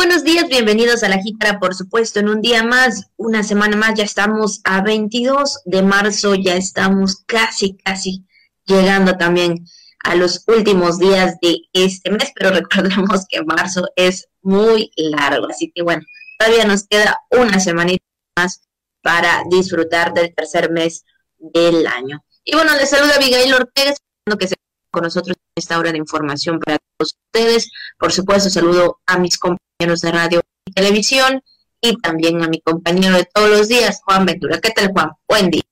[0.00, 3.92] buenos días, bienvenidos a la Jícara, por supuesto, en un día más, una semana más,
[3.96, 8.24] ya estamos a 22 de marzo, ya estamos casi, casi
[8.64, 9.66] llegando también
[10.02, 15.70] a los últimos días de este mes, pero recordemos que marzo es muy largo, así
[15.70, 16.02] que bueno,
[16.38, 18.02] todavía nos queda una semanita
[18.38, 18.62] más
[19.02, 21.04] para disfrutar del tercer mes
[21.36, 22.24] del año.
[22.42, 24.54] Y bueno, les saluda Abigail Ortega, esperando que se
[24.90, 27.70] con nosotros en esta hora de información para todos ustedes.
[27.98, 31.42] Por supuesto, saludo a mis compañeros de radio y televisión
[31.80, 34.60] y también a mi compañero de todos los días, Juan Ventura.
[34.60, 35.12] ¿Qué tal, Juan?
[35.26, 35.62] Buen día.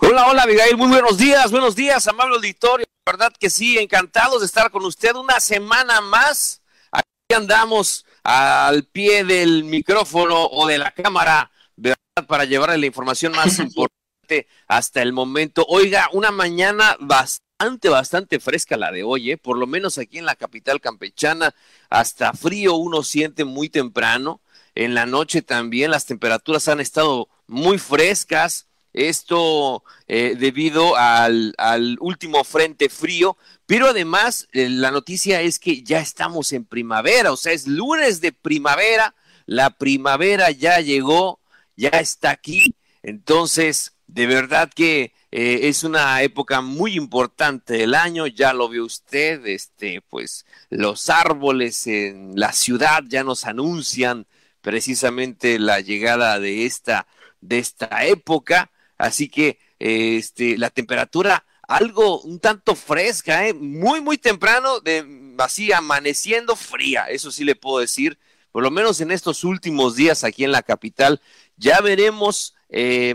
[0.00, 0.76] Hola, hola, Abigail.
[0.76, 2.86] Muy buenos días, buenos días, amable auditorio.
[3.04, 6.62] verdad que sí, encantados de estar con usted una semana más.
[6.92, 11.96] Aquí andamos al pie del micrófono o de la cámara, ¿verdad?
[12.28, 15.66] Para llevarle la información más importante hasta el momento.
[15.68, 19.36] Oiga, una mañana bastante bastante, bastante fresca la de hoy, ¿eh?
[19.36, 21.54] por lo menos aquí en la capital campechana,
[21.90, 24.40] hasta frío uno siente muy temprano.
[24.74, 28.66] En la noche también las temperaturas han estado muy frescas.
[28.94, 31.54] Esto eh, debido al,
[32.00, 37.36] último frente frío, pero además eh, la noticia es que ya estamos en primavera, o
[37.36, 41.40] sea, es lunes de primavera, la primavera ya llegó,
[41.76, 48.26] ya está aquí, entonces de verdad que eh, es una época muy importante del año,
[48.26, 54.26] ya lo vio usted, este, pues los árboles en la ciudad ya nos anuncian
[54.62, 57.06] precisamente la llegada de esta,
[57.40, 63.54] de esta época, así que este, la temperatura algo un tanto fresca, ¿eh?
[63.54, 68.18] muy, muy temprano, de, así amaneciendo fría, eso sí le puedo decir,
[68.50, 71.20] por lo menos en estos últimos días aquí en la capital,
[71.56, 73.14] ya veremos eh,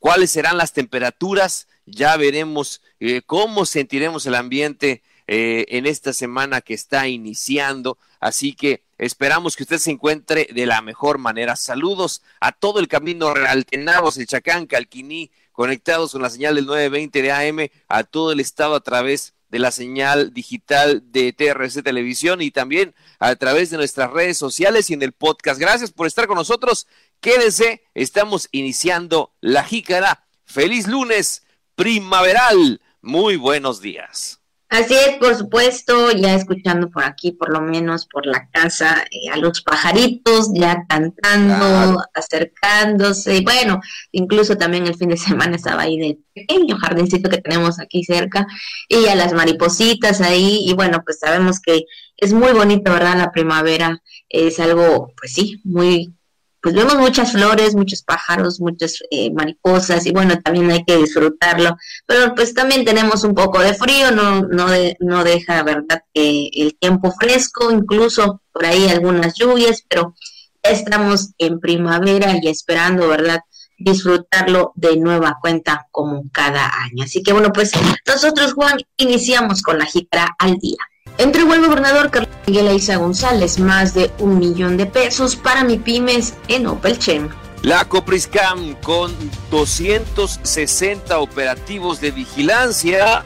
[0.00, 6.60] cuáles serán las temperaturas, ya veremos eh, cómo sentiremos el ambiente eh, en esta semana
[6.60, 7.98] que está iniciando.
[8.18, 11.54] Así que esperamos que usted se encuentre de la mejor manera.
[11.54, 16.66] Saludos a todo el camino Real Tenagos, el Chacán, Calquiní, conectados con la señal del
[16.66, 21.82] 920 de AM, a todo el estado a través de la señal digital de TRC
[21.82, 25.60] Televisión y también a través de nuestras redes sociales y en el podcast.
[25.60, 26.86] Gracias por estar con nosotros
[27.20, 30.24] Quédese, estamos iniciando la jícara.
[30.46, 31.44] Feliz lunes
[31.74, 32.80] primaveral.
[33.02, 34.40] Muy buenos días.
[34.70, 39.28] Así es, por supuesto, ya escuchando por aquí, por lo menos por la casa, eh,
[39.30, 43.36] a los pajaritos ya cantando, acercándose.
[43.36, 43.82] Y bueno,
[44.12, 48.46] incluso también el fin de semana estaba ahí del pequeño jardincito que tenemos aquí cerca
[48.88, 50.64] y a las maripositas ahí.
[50.64, 51.84] Y bueno, pues sabemos que
[52.16, 53.18] es muy bonito, ¿verdad?
[53.18, 54.00] La primavera
[54.30, 56.14] es algo, pues sí, muy
[56.62, 61.76] pues vemos muchas flores, muchos pájaros, muchas eh, mariposas y bueno, también hay que disfrutarlo,
[62.06, 64.66] pero pues también tenemos un poco de frío, no, no,
[65.00, 70.14] no deja, ¿verdad?, que el tiempo fresco, incluso por ahí algunas lluvias, pero
[70.62, 73.40] estamos en primavera y esperando, ¿verdad?,
[73.78, 77.04] disfrutarlo de nueva cuenta como cada año.
[77.04, 77.72] Así que bueno, pues
[78.06, 80.76] nosotros, Juan, iniciamos con la jícara al día.
[81.20, 85.76] Entregó el gobernador Carlos Miguel Aiza González más de un millón de pesos para mi
[85.76, 87.28] pymes en Opelchem.
[87.60, 89.12] La Copriscam con
[89.50, 93.22] 260 operativos de vigilancia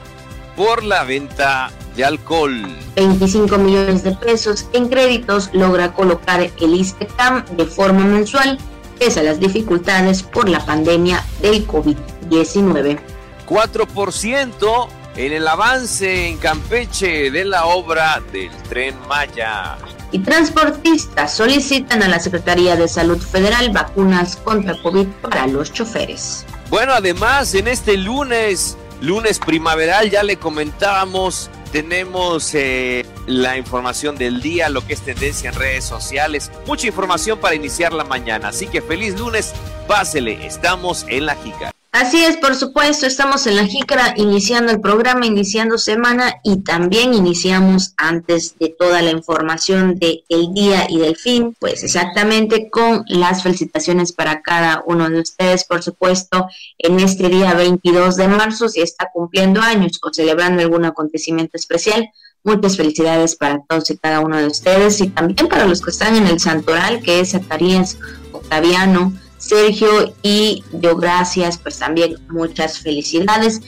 [0.56, 2.66] por la venta de alcohol.
[2.96, 8.58] 25 millones de pesos en créditos logra colocar el ISTECAM de forma mensual
[8.98, 12.98] pese a las dificultades por la pandemia del COVID-19.
[13.46, 19.76] 4% en el avance en Campeche de la obra del tren Maya.
[20.10, 26.44] Y transportistas solicitan a la Secretaría de Salud Federal vacunas contra COVID para los choferes.
[26.70, 34.40] Bueno, además, en este lunes, lunes primaveral, ya le comentábamos, tenemos eh, la información del
[34.40, 38.48] día, lo que es tendencia en redes sociales, mucha información para iniciar la mañana.
[38.48, 39.52] Así que feliz lunes,
[39.88, 41.73] pásele, estamos en la Jica.
[41.94, 47.14] Así es, por supuesto, estamos en la Jícara iniciando el programa, iniciando semana y también
[47.14, 53.04] iniciamos antes de toda la información del el día y del fin, pues exactamente con
[53.06, 56.48] las felicitaciones para cada uno de ustedes, por supuesto,
[56.78, 62.10] en este día 22 de marzo, si está cumpliendo años o celebrando algún acontecimiento especial.
[62.42, 66.16] Muchas felicidades para todos y cada uno de ustedes y también para los que están
[66.16, 67.98] en el santoral, que es Zacarías
[68.32, 69.12] Octaviano,
[69.46, 73.60] Sergio y yo gracias, pues también muchas felicidades.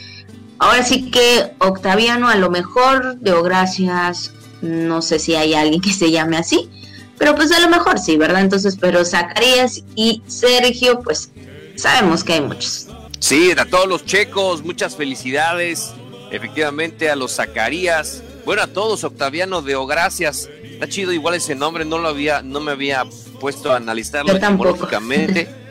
[0.58, 4.32] Ahora sí que Octaviano, a lo mejor, de gracias,
[4.62, 6.70] no sé si hay alguien que se llame así,
[7.19, 8.40] pero pues a lo mejor sí, ¿verdad?
[8.40, 11.31] Entonces, pero Zacarías y Sergio, pues
[11.76, 12.87] sabemos que hay muchos.
[13.19, 15.93] Sí, a todos los checos, muchas felicidades.
[16.31, 20.49] Efectivamente, a los Zacarías, Bueno, a todos, Octaviano de gracias.
[20.62, 23.05] Está chido igual ese nombre, no lo había, no me había
[23.40, 25.49] puesto a analizarlo etimológicamente.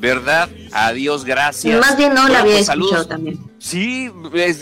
[0.00, 0.48] ¿Verdad?
[0.72, 1.78] Adiós, gracias.
[1.78, 3.38] Más bien no lo había pues, escuchado también.
[3.58, 4.10] Sí,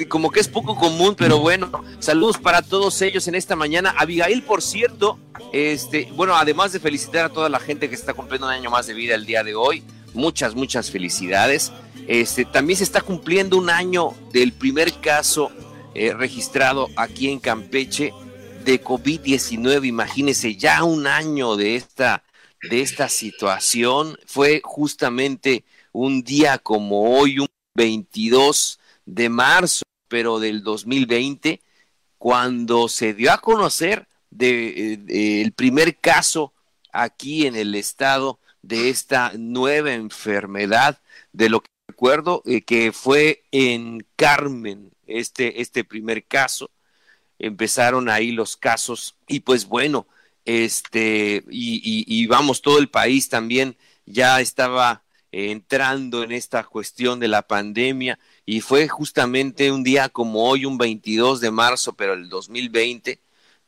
[0.09, 1.71] como que es poco común, pero bueno,
[2.01, 3.95] saludos para todos ellos en esta mañana.
[3.97, 5.17] Abigail, por cierto,
[5.53, 8.89] este, bueno, además de felicitar a toda la gente que está cumpliendo un año más
[8.89, 11.73] de vida el día de hoy, muchas, muchas felicidades.
[12.09, 15.53] Este, también se está cumpliendo un año del primer caso
[15.95, 18.13] eh, registrado aquí en Campeche
[18.65, 19.87] de COVID-19.
[19.87, 22.25] Imagínense, ya un año de esta,
[22.63, 24.19] de esta situación.
[24.27, 31.61] Fue justamente un día como hoy, un 22 de marzo, pero del 2020,
[32.19, 36.53] cuando se dio a conocer de, el primer caso
[36.93, 41.01] aquí en el estado de esta nueva enfermedad,
[41.33, 46.71] de lo que recuerdo eh, que fue en Carmen, este, este primer caso,
[47.39, 50.07] empezaron ahí los casos y pues bueno,
[50.49, 57.29] este, y, y, vamos, todo el país también ya estaba entrando en esta cuestión de
[57.29, 62.31] la pandemia y fue justamente un día como hoy, un 22 de marzo, pero el
[62.31, 63.21] 2020,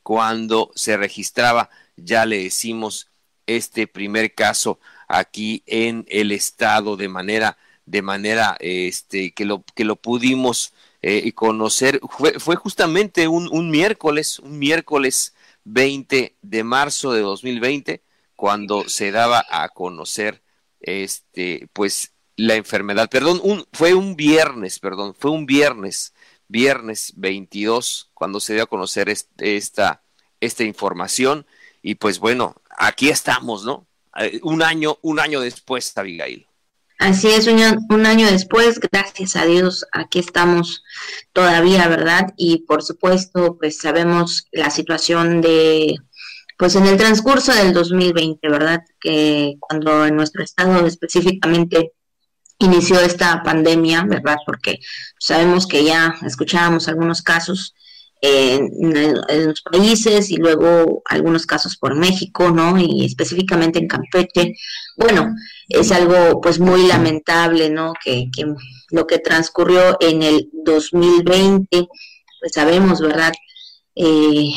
[0.03, 3.11] cuando se registraba, ya le decimos,
[3.47, 9.85] este primer caso aquí en el estado de manera de manera este que lo que
[9.85, 10.73] lo pudimos
[11.03, 12.00] eh, conocer.
[12.09, 15.35] Fue, fue justamente un, un, miércoles un miércoles
[15.65, 18.03] 20 de marzo de 2020
[18.37, 20.43] cuando se daba a conocer
[20.81, 23.09] este pues la enfermedad.
[23.11, 26.15] Perdón un, fue un viernes perdón fue un viernes
[26.49, 30.03] viernes 22 cuando se dio a conocer esta
[30.41, 31.47] esta información.
[31.83, 33.87] Y pues bueno aquí estamos no
[34.19, 36.47] eh, un año, un año después, Abigail.
[37.00, 40.85] Así es, un, un, año después, gracias a Dios, aquí estamos
[41.32, 42.35] todavía, ¿verdad?
[42.37, 45.97] Y por supuesto, pues sabemos la situación de,
[46.58, 48.82] pues en el transcurso del 2020, ¿verdad?
[49.00, 51.93] Que cuando en nuestro estado específicamente
[52.58, 54.37] inició esta pandemia, ¿verdad?
[54.44, 54.79] Porque
[55.19, 57.75] sabemos que ya escuchábamos algunos casos
[58.21, 62.79] en, los países y luego algunos casos por México, ¿no?
[62.79, 64.55] Y específicamente en Campeche.
[64.97, 65.35] Bueno,
[65.69, 67.93] es algo pues muy lamentable, ¿no?
[68.05, 68.47] Que, que
[68.91, 71.67] lo que transcurrió en el 2020,
[72.41, 73.33] pues sabemos, ¿verdad?
[73.95, 74.53] Eh,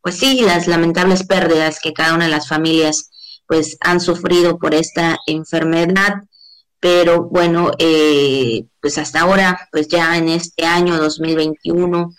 [0.00, 3.10] pues sí, las lamentables pérdidas que cada una de las familias
[3.46, 6.22] pues han sufrido por esta enfermedad,
[6.78, 12.14] pero bueno, eh, pues hasta ahora, pues ya en este año 2021,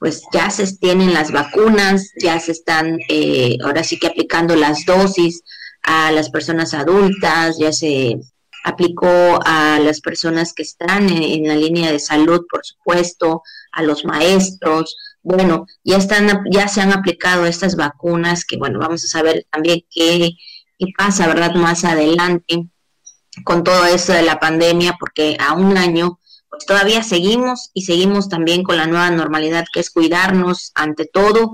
[0.00, 4.86] pues ya se tienen las vacunas, ya se están eh, ahora sí que aplicando las
[4.86, 5.42] dosis
[5.82, 8.18] a las personas adultas, ya se
[8.64, 13.42] aplicó a las personas que están en, la línea de salud, por supuesto,
[13.72, 14.96] a los maestros.
[15.22, 19.82] Bueno, ya están, ya se han aplicado estas vacunas que, bueno, vamos a saber también
[19.90, 20.30] qué,
[20.78, 21.54] qué pasa, ¿verdad?
[21.54, 22.70] Más adelante
[23.44, 26.19] con todo eso de la pandemia, porque a un año
[26.50, 31.52] pues todavía seguimos y seguimos también con la nueva normalidad que es cuidarnos ante todo,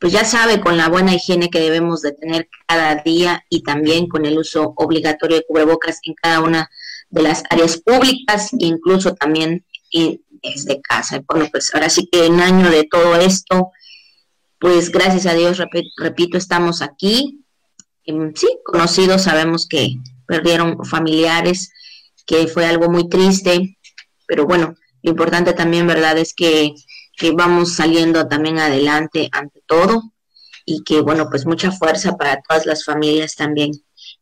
[0.00, 4.08] pues ya sabe con la buena higiene que debemos de tener cada día y también
[4.08, 6.68] con el uso obligatorio de cubrebocas en cada una
[7.08, 9.64] de las áreas públicas, incluso también
[10.42, 11.22] desde casa.
[11.28, 13.70] Bueno, pues ahora sí que en año de todo esto,
[14.58, 15.62] pues gracias a Dios,
[15.96, 17.44] repito, estamos aquí.
[18.04, 21.70] Em, sí, conocidos, sabemos que perdieron familiares,
[22.26, 23.78] que fue algo muy triste,
[24.32, 26.16] pero bueno, lo importante también, ¿verdad?
[26.16, 26.72] Es que,
[27.34, 30.14] vamos saliendo también adelante ante todo
[30.64, 33.72] y que, bueno, pues mucha fuerza para todas las familias también,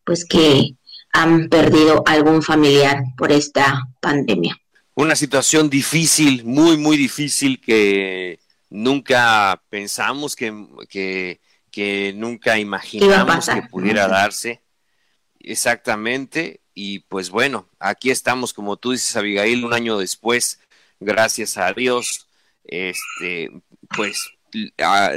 [0.03, 0.75] pues que
[1.13, 4.57] han perdido algún familiar por esta pandemia.
[4.97, 11.39] Una situación difícil, muy, muy difícil que nunca pensamos que,
[11.71, 14.61] que, nunca imaginamos que pudiera darse.
[15.39, 20.61] Exactamente, y pues bueno, aquí estamos, como tú dices, Abigail, un año después,
[20.99, 22.27] gracias a Dios,
[22.65, 23.51] este,
[23.97, 24.33] pues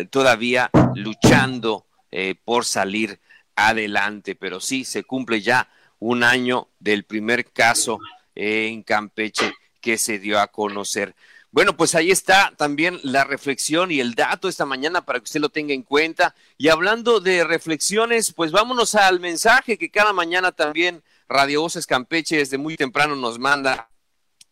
[0.09, 3.19] todavía luchando eh, por salir
[3.55, 5.69] adelante, pero sí, se cumple ya
[5.99, 7.99] un año del primer caso
[8.35, 11.15] en Campeche que se dio a conocer.
[11.51, 15.39] Bueno, pues ahí está también la reflexión y el dato esta mañana para que usted
[15.39, 16.33] lo tenga en cuenta.
[16.57, 22.37] Y hablando de reflexiones, pues vámonos al mensaje que cada mañana también Radio Voces Campeche
[22.37, 23.89] desde muy temprano nos manda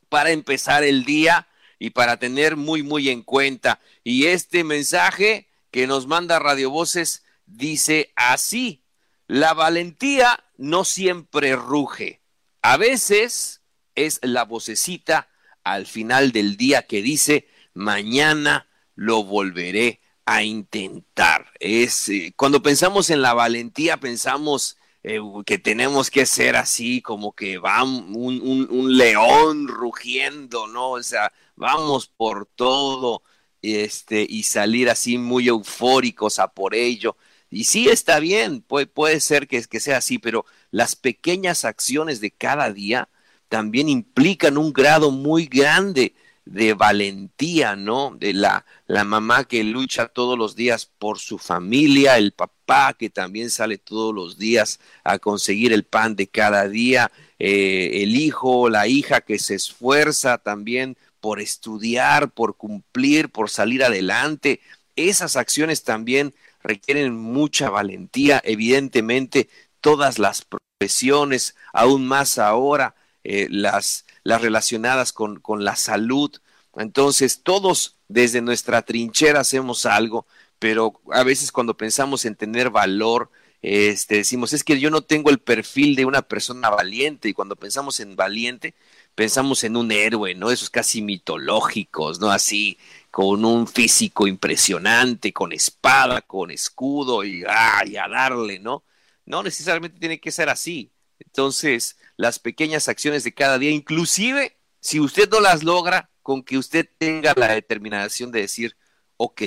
[0.10, 1.48] para empezar el día
[1.80, 3.80] y para tener muy, muy en cuenta.
[4.04, 8.84] Y este mensaje que nos manda Radio Voces dice así,
[9.28, 12.22] la valentía no siempre ruge,
[12.62, 13.62] a veces
[13.96, 15.30] es la vocecita
[15.64, 21.52] al final del día que dice, mañana lo volveré a intentar.
[21.60, 27.34] Es eh, cuando pensamos en la valentía, pensamos eh, que tenemos que ser así, como
[27.34, 30.92] que va un, un, león rugiendo, ¿no?
[30.92, 33.24] O sea, vamos por todo
[33.62, 37.18] este, y salir así muy eufóricos a por ello.
[37.50, 42.22] Y sí está bien, puede, puede ser que, que sea así, pero las pequeñas acciones
[42.22, 43.10] de cada día
[43.50, 48.16] también implican un grado muy grande de valentía, ¿no?
[48.18, 53.10] De la, la mamá que lucha todos los días por su familia, el papá que
[53.10, 58.70] también sale todos los días a conseguir el pan de cada día, eh, el hijo,
[58.70, 64.60] la hija que se esfuerza también por estudiar, por cumplir, por salir adelante.
[64.96, 66.34] Esas acciones también
[66.64, 75.40] requieren mucha valentía, evidentemente todas las profesiones, aún más ahora, eh, las las relacionadas con,
[75.40, 76.32] con la salud.
[76.76, 80.26] Entonces, todos desde nuestra trinchera hacemos algo,
[80.60, 85.30] pero a veces cuando pensamos en tener valor, este, decimos, es que yo no tengo
[85.30, 88.74] el perfil de una persona valiente, y cuando pensamos en valiente,
[89.16, 90.52] pensamos en un héroe, ¿no?
[90.52, 92.32] Esos casi mitológicos, ¿no?
[92.32, 92.78] Así,
[93.12, 97.98] con un físico impresionante, con espada, con escudo, y, ¡ay!
[97.98, 98.84] a darle, ¿no?
[99.26, 100.92] No necesariamente tiene que ser así.
[101.32, 106.58] Entonces, las pequeñas acciones de cada día, inclusive si usted no las logra, con que
[106.58, 108.76] usted tenga la determinación de decir,
[109.18, 109.42] ok,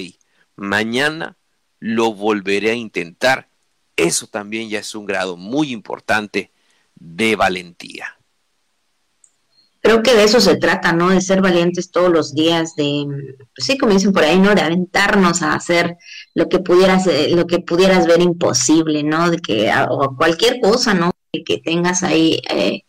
[0.57, 1.37] mañana
[1.79, 3.49] lo volveré a intentar,
[3.97, 6.53] eso también ya es un grado muy importante
[6.95, 8.17] de valentía.
[9.81, 11.11] Creo que de eso se trata, ¿no?
[11.11, 13.05] De ser valientes todos los días, de,
[13.55, 14.55] pues sí, como dicen por ahí, ¿no?
[14.55, 15.99] De aventarnos a hacer
[16.33, 19.31] lo que pudieras, eh, lo que pudieras ver imposible, ¿no?
[19.31, 21.11] De que, o cualquier cosa, ¿no?
[21.43, 22.83] Que tengas ahí eh,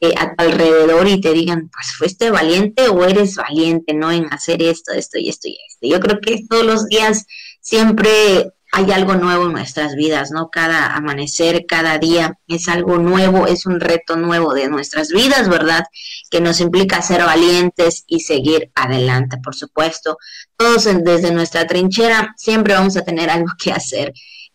[0.00, 4.12] eh, a tu alrededor y te digan, pues fuiste valiente o eres valiente, ¿no?
[4.12, 5.88] En hacer esto, esto y esto y esto.
[5.88, 7.26] Yo creo que todos los días
[7.60, 10.50] siempre hay algo nuevo en nuestras vidas, ¿no?
[10.50, 15.84] Cada amanecer, cada día es algo nuevo, es un reto nuevo de nuestras vidas, ¿verdad?
[16.30, 20.18] Que nos implica ser valientes y seguir adelante, por supuesto.
[20.56, 24.12] Todos desde nuestra trinchera siempre vamos a tener algo que hacer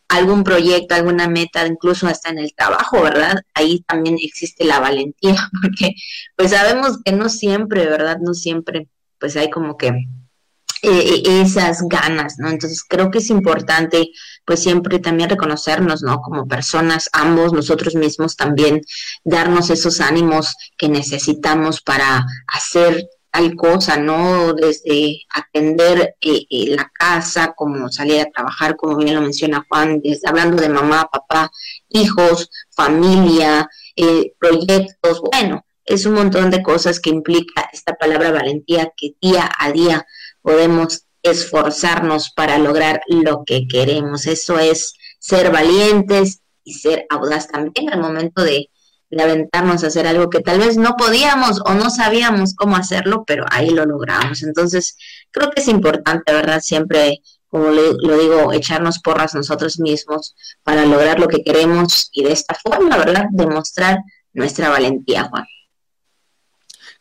[0.08, 3.36] algún proyecto, alguna meta, incluso hasta en el trabajo, ¿verdad?
[3.54, 5.96] Ahí también existe la valentía, porque
[6.36, 8.18] pues sabemos que no siempre, ¿verdad?
[8.22, 8.88] No siempre,
[9.20, 9.92] pues hay como que
[10.86, 12.50] eh, esas ganas, ¿no?
[12.50, 14.10] Entonces creo que es importante,
[14.46, 16.20] pues siempre también reconocernos, ¿no?
[16.20, 18.82] Como personas, ambos, nosotros mismos también,
[19.24, 24.54] darnos esos ánimos que necesitamos para hacer tal cosa, ¿no?
[24.54, 30.02] Desde atender eh, eh, la casa, como salir a trabajar, como bien lo menciona Juan,
[30.02, 31.52] desde hablando de mamá, papá,
[31.90, 38.94] hijos, familia, eh, proyectos, bueno, es un montón de cosas que implica esta palabra valentía
[38.96, 40.06] que día a día
[40.44, 44.28] podemos esforzarnos para lograr lo que queremos.
[44.28, 48.70] Eso es ser valientes y ser audaz también al momento de
[49.16, 53.24] de aventarnos a hacer algo que tal vez no podíamos o no sabíamos cómo hacerlo,
[53.26, 54.44] pero ahí lo logramos.
[54.44, 54.98] Entonces,
[55.32, 56.62] creo que es importante, ¿verdad?
[56.62, 62.32] Siempre, como lo digo, echarnos porras nosotros mismos para lograr lo que queremos y de
[62.32, 63.26] esta forma, ¿verdad?
[63.32, 64.00] Demostrar
[64.34, 65.46] nuestra valentía, Juan.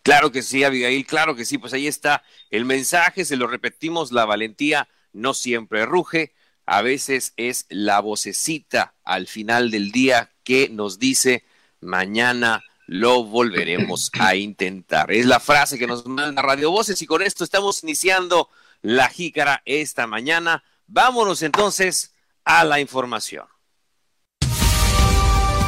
[0.03, 4.11] Claro que sí, Abigail, claro que sí, pues ahí está el mensaje, se lo repetimos,
[4.11, 6.35] la valentía no siempre ruge,
[6.67, 11.45] a veces es la vocecita al final del día que nos dice,
[11.83, 15.13] mañana lo volveremos a intentar.
[15.13, 18.49] Es la frase que nos manda Radio Voces y con esto estamos iniciando
[18.81, 20.63] la jícara esta mañana.
[20.87, 23.47] Vámonos entonces a la información.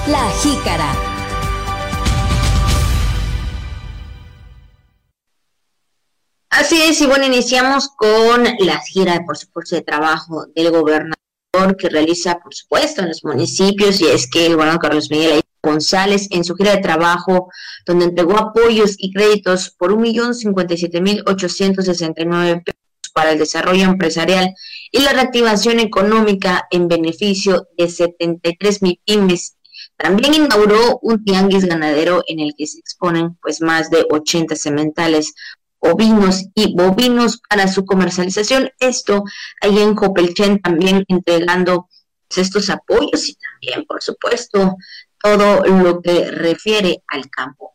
[0.07, 0.93] La jícara.
[6.51, 11.17] Así es, y bueno, iniciamos con la gira, por supuesto, de trabajo del gobernador
[11.77, 16.29] que realiza, por supuesto, en los municipios, y es que el gobernador Carlos Miguel González
[16.31, 17.49] en su gira de trabajo,
[17.87, 22.27] donde entregó apoyos y créditos por un millón cincuenta y siete mil ochocientos sesenta y
[22.27, 24.55] nueve pesos para el desarrollo empresarial
[24.91, 29.57] y la reactivación económica en beneficio de 73 mil pymes.
[29.97, 35.33] También inauguró un tianguis ganadero en el que se exponen pues más de 80 sementales
[35.79, 38.71] ovinos y bovinos para su comercialización.
[38.81, 39.23] Esto
[39.61, 41.89] ahí en Copelchen también entregando
[42.37, 44.77] estos apoyos y también, por supuesto,
[45.25, 47.73] todo lo que refiere al campo.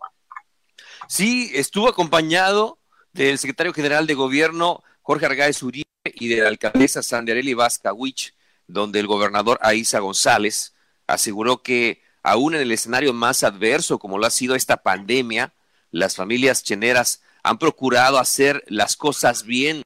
[1.07, 2.77] Sí, estuvo acompañado
[3.11, 8.35] del secretario general de gobierno Jorge Argáez Uribe y de la alcaldesa Sandereli Vázquez,
[8.67, 10.75] donde el gobernador Aiza González
[11.07, 15.55] aseguró que aún en el escenario más adverso como lo ha sido esta pandemia,
[15.89, 19.81] las familias cheneras han procurado hacer las cosas bien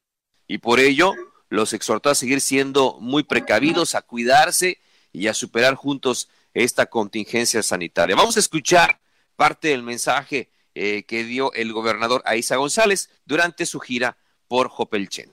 [0.46, 1.14] y por ello
[1.48, 4.80] los exhortó a seguir siendo muy precavidos, a cuidarse
[5.12, 8.16] y a superar juntos esta contingencia sanitaria.
[8.16, 9.00] Vamos a escuchar
[9.36, 14.16] parte del mensaje eh, que dio el gobernador Aiza González durante su gira
[14.48, 15.30] por Jopelchen.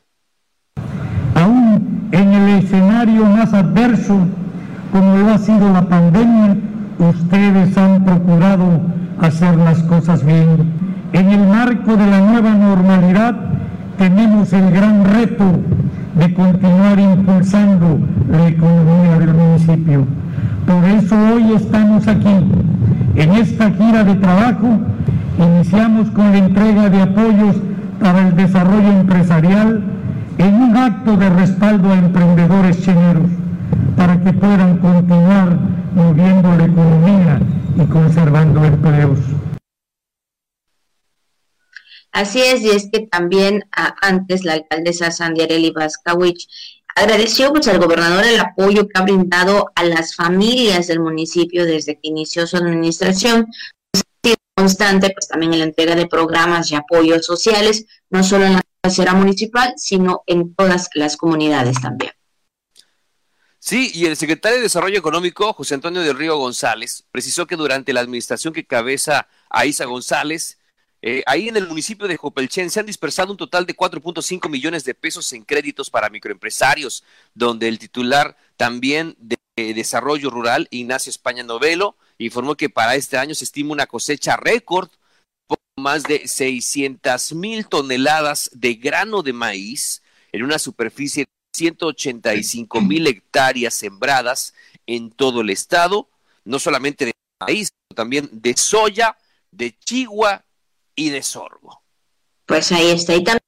[1.36, 4.28] Aún en el escenario más adverso,
[4.92, 6.58] como lo ha sido la pandemia,
[7.00, 8.82] ustedes han procurado
[9.20, 11.10] hacer las cosas bien.
[11.14, 13.36] En el marco de la nueva normalidad,
[13.98, 15.60] tenemos el gran reto
[16.16, 18.00] de continuar impulsando
[18.30, 20.06] la economía del municipio.
[20.66, 22.36] Por eso hoy estamos aquí.
[23.16, 24.80] En esta gira de trabajo
[25.38, 27.56] iniciamos con la entrega de apoyos
[28.00, 29.82] para el desarrollo empresarial
[30.38, 33.30] en un acto de respaldo a emprendedores chineros
[33.96, 35.58] para que puedan continuar
[35.96, 37.40] moviendo la economía
[37.78, 39.20] y conservando empleos.
[42.12, 43.64] Así es, y es que también
[44.02, 46.48] antes la alcaldesa Sandiarelli Vascawich
[46.96, 51.96] agradeció pues, al gobernador el apoyo que ha brindado a las familias del municipio desde
[51.96, 53.48] que inició su administración,
[53.92, 54.04] pues,
[54.56, 58.62] constante pues también en la entrega de programas y apoyos sociales, no solo en la
[58.82, 62.12] cabecera municipal, sino en todas las comunidades también.
[63.58, 67.94] Sí, y el secretario de Desarrollo Económico, José Antonio del Río González, precisó que durante
[67.94, 70.58] la administración que cabeza Aiza González,
[71.02, 74.84] eh, ahí en el municipio de Jopelchen se han dispersado un total de 4.5 millones
[74.84, 77.04] de pesos en créditos para microempresarios,
[77.34, 83.36] donde el titular también de Desarrollo Rural, Ignacio España Novelo, informó que para este año
[83.36, 84.90] se estima una cosecha récord
[85.78, 93.08] más de 600 mil toneladas de grano de maíz en una superficie de 185 mil
[93.08, 94.54] hectáreas sembradas
[94.86, 96.10] en todo el estado,
[96.46, 99.18] no solamente de maíz, sino también de soya,
[99.52, 100.46] de chigua
[101.10, 101.84] de sorgo.
[102.46, 103.16] Pues ahí está.
[103.16, 103.42] Y también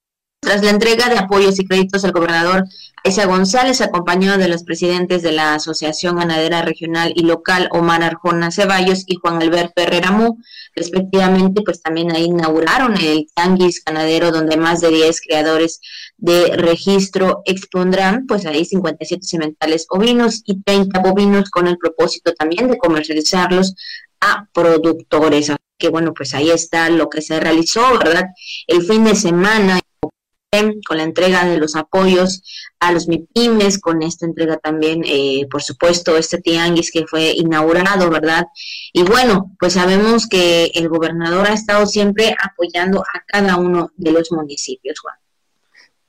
[0.44, 2.66] tras la entrega de apoyos y créditos al gobernador
[3.06, 8.52] Aiza González, acompañado de los presidentes de la Asociación Ganadera Regional y Local, Omar Arjona
[8.52, 10.38] Ceballos y Juan Alberto Herrera Mu,
[10.76, 15.82] respectivamente, pues también ahí inauguraron el Tanguis Ganadero, donde más de 10 creadores
[16.18, 22.70] de registro expondrán, pues ahí 57 sementales ovinos y 30 bovinos con el propósito también
[22.70, 23.76] de comercializarlos
[24.24, 28.28] a productores que bueno, pues ahí está lo que se realizó, ¿verdad?
[28.68, 29.80] El fin de semana
[30.86, 32.44] con la entrega de los apoyos
[32.80, 38.10] a los MIPIMES, con esta entrega también, eh, por supuesto, este tianguis que fue inaugurado,
[38.10, 38.46] ¿verdad?
[38.92, 44.12] Y bueno, pues sabemos que el gobernador ha estado siempre apoyando a cada uno de
[44.12, 45.16] los municipios, Juan.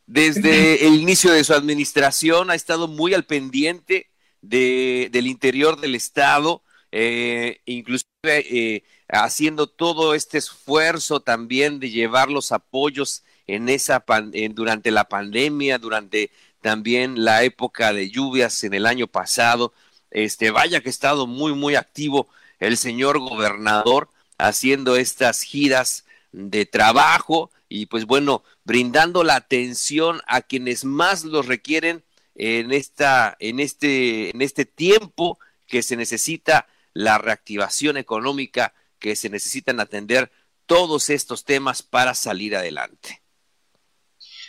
[0.07, 4.11] Desde el inicio de su administración ha estado muy al pendiente
[4.42, 6.62] de, del interior del Estado,
[6.96, 14.04] eh, inclusive eh, haciendo todo este esfuerzo también de llevar los apoyos en esa
[14.50, 16.30] durante la pandemia, durante
[16.61, 19.74] también la época de lluvias en el año pasado.
[20.12, 22.28] Este, vaya que ha estado muy, muy activo
[22.61, 30.42] el señor gobernador haciendo estas giras de trabajo y pues bueno, brindando la atención a
[30.42, 32.04] quienes más los requieren
[32.37, 39.28] en esta, en este, en este tiempo que se necesita la reactivación económica que se
[39.28, 40.30] necesitan atender
[40.66, 43.20] todos estos temas para salir adelante.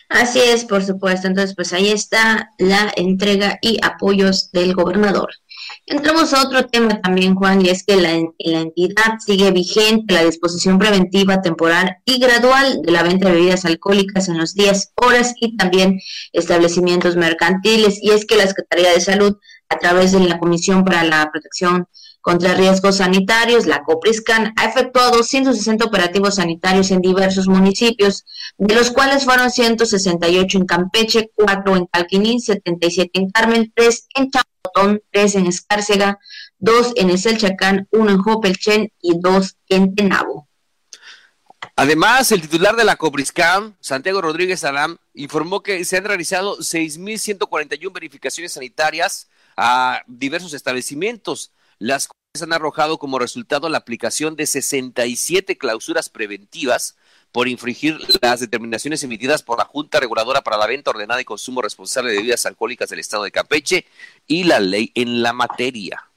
[0.08, 1.27] Así es, por supuesto.
[1.27, 5.29] Entonces, pues ahí está la entrega y apoyos del gobernador.
[5.88, 10.23] Entramos a otro tema también, Juan, y es que la, la, entidad sigue vigente la
[10.23, 15.34] disposición preventiva, temporal y gradual de la venta de bebidas alcohólicas en los días, horas
[15.41, 15.99] y también
[16.34, 17.97] establecimientos mercantiles.
[18.01, 19.38] Y es que la Secretaría de Salud,
[19.69, 21.88] a través de la Comisión para la Protección
[22.25, 28.25] contra riesgos sanitarios, la COPRISCAN ha efectuado 160 operativos sanitarios en diversos municipios,
[28.57, 34.31] de los cuales fueron 168 en Campeche, 4 en Calquinín, 77 en Carmen, 3 en
[34.31, 36.17] Chapotón, 3 en Escárcega,
[36.57, 40.47] 2 en Eselchacán, 1 en Jopelchen y 2 en Tenabo.
[41.75, 47.93] Además, el titular de la Copriscam, Santiago Rodríguez Alam, informó que se han realizado 6.141
[47.93, 55.57] verificaciones sanitarias a diversos establecimientos, las cuales han arrojado como resultado la aplicación de 67
[55.57, 56.95] clausuras preventivas
[57.31, 61.61] por infringir las determinaciones emitidas por la Junta Reguladora para la Venta Ordenada y Consumo
[61.61, 63.85] Responsable de Bebidas Alcohólicas del Estado de Campeche
[64.25, 66.09] y la ley en la materia.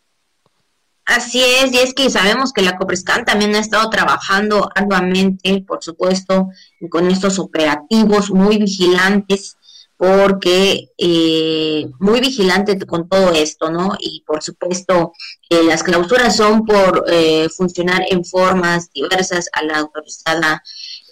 [1.08, 5.82] Así es, y es que sabemos que la Copriscan también ha estado trabajando arduamente, por
[5.82, 6.50] supuesto,
[6.90, 9.57] con estos operativos muy vigilantes
[9.98, 13.96] porque eh, muy vigilante con todo esto, ¿no?
[13.98, 15.12] Y por supuesto,
[15.50, 20.62] eh, las clausuras son por eh, funcionar en formas diversas a la autorizada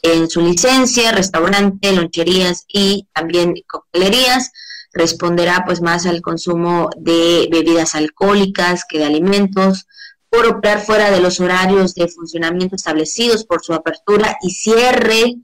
[0.02, 4.52] en su licencia, restaurante, loncherías y también coctelerías.
[4.92, 9.88] Responderá pues más al consumo de bebidas alcohólicas que de alimentos
[10.30, 15.34] por operar fuera de los horarios de funcionamiento establecidos por su apertura y cierre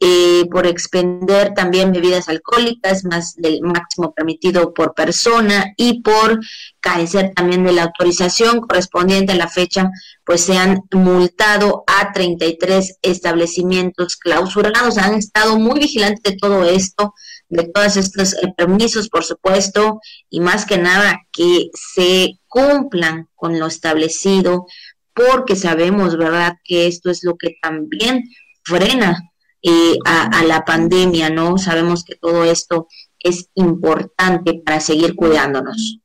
[0.00, 6.38] eh, por expender también bebidas alcohólicas más del máximo permitido por persona y por
[6.78, 9.90] carecer también de la autorización correspondiente a la fecha,
[10.24, 14.98] pues se han multado a 33 establecimientos clausurados.
[14.98, 17.14] Han estado muy vigilantes de todo esto,
[17.48, 23.58] de todos estos eh, permisos, por supuesto, y más que nada que se cumplan con
[23.58, 24.66] lo establecido,
[25.12, 28.22] porque sabemos, ¿verdad?, que esto es lo que también
[28.62, 29.27] frena
[29.62, 31.58] eh, a, la pandemia, ¿no?
[31.58, 32.86] Sabemos que todo esto
[33.18, 35.98] es importante para seguir cuidándonos.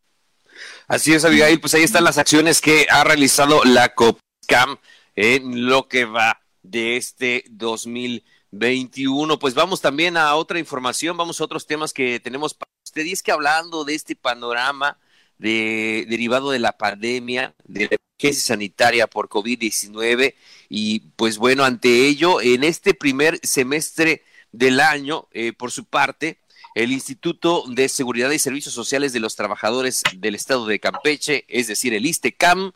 [0.88, 4.78] Así es, Abigail, pues ahí están las acciones que ha realizado la COPCAM
[5.16, 9.40] en lo que va de este 2021.
[9.40, 13.06] Pues vamos también a otra información, vamos a otros temas que tenemos para usted.
[13.06, 14.98] Y es que hablando de este panorama
[15.44, 20.36] de, derivado de la pandemia, de la emergencia sanitaria por COVID-19.
[20.70, 26.40] Y pues bueno, ante ello, en este primer semestre del año, eh, por su parte,
[26.76, 31.68] el Instituto de Seguridad y Servicios Sociales de los Trabajadores del Estado de Campeche, es
[31.68, 32.72] decir, el ISTECAM,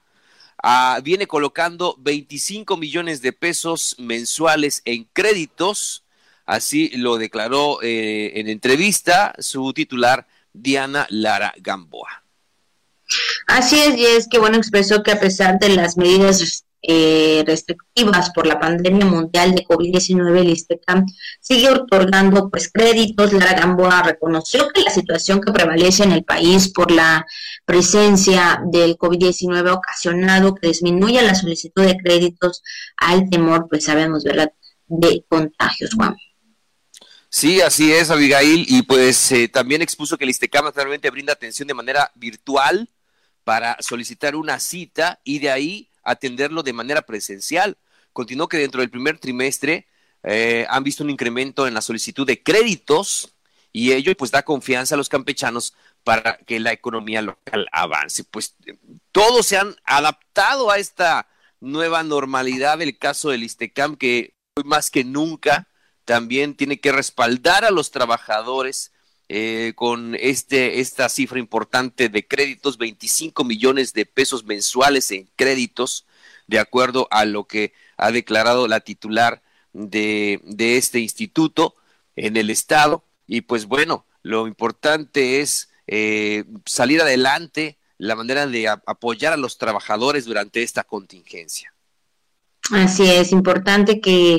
[0.62, 6.04] ah, viene colocando 25 millones de pesos mensuales en créditos.
[6.46, 12.27] Así lo declaró eh, en entrevista su titular, Diana Lara Gamboa.
[13.48, 18.30] Así es, y es que bueno, expresó que a pesar de las medidas eh, restrictivas
[18.30, 21.06] por la pandemia mundial de COVID-19, el ISTECAM
[21.42, 23.34] sigue otorgando pues créditos.
[23.34, 27.26] Lara Gamboa reconoció que la situación que prevalece en el país por la
[27.66, 32.64] presencia del COVID-19 ha ocasionado que disminuya la solicitud de créditos
[32.98, 34.52] al temor, pues sabemos, ¿verdad?,
[34.88, 36.16] de contagios, Juan.
[37.30, 41.68] Sí, así es, Abigail, y pues eh, también expuso que el ISTECAM actualmente brinda atención
[41.68, 42.90] de manera virtual
[43.48, 47.78] para solicitar una cita y de ahí atenderlo de manera presencial.
[48.12, 49.88] Continuó que dentro del primer trimestre
[50.24, 53.34] eh, han visto un incremento en la solicitud de créditos
[53.72, 58.26] y ello pues da confianza a los campechanos para que la economía local avance.
[58.26, 58.58] Pues
[59.14, 61.30] todos se han adaptado a esta
[61.62, 65.70] nueva normalidad del caso del Istecam que hoy más que nunca
[66.04, 68.92] también tiene que respaldar a los trabajadores
[69.30, 76.06] eh, con este, esta cifra importante de créditos, 25 millones de pesos mensuales en créditos,
[76.48, 79.42] de acuerdo a lo que ha declarado la titular
[79.74, 81.76] de, de este instituto
[82.16, 83.04] en el Estado.
[83.28, 89.58] Y pues bueno, lo importante es eh, salir adelante, la manera de apoyar a los
[89.58, 91.74] trabajadores durante esta contingencia.
[92.72, 94.36] Así es, importante que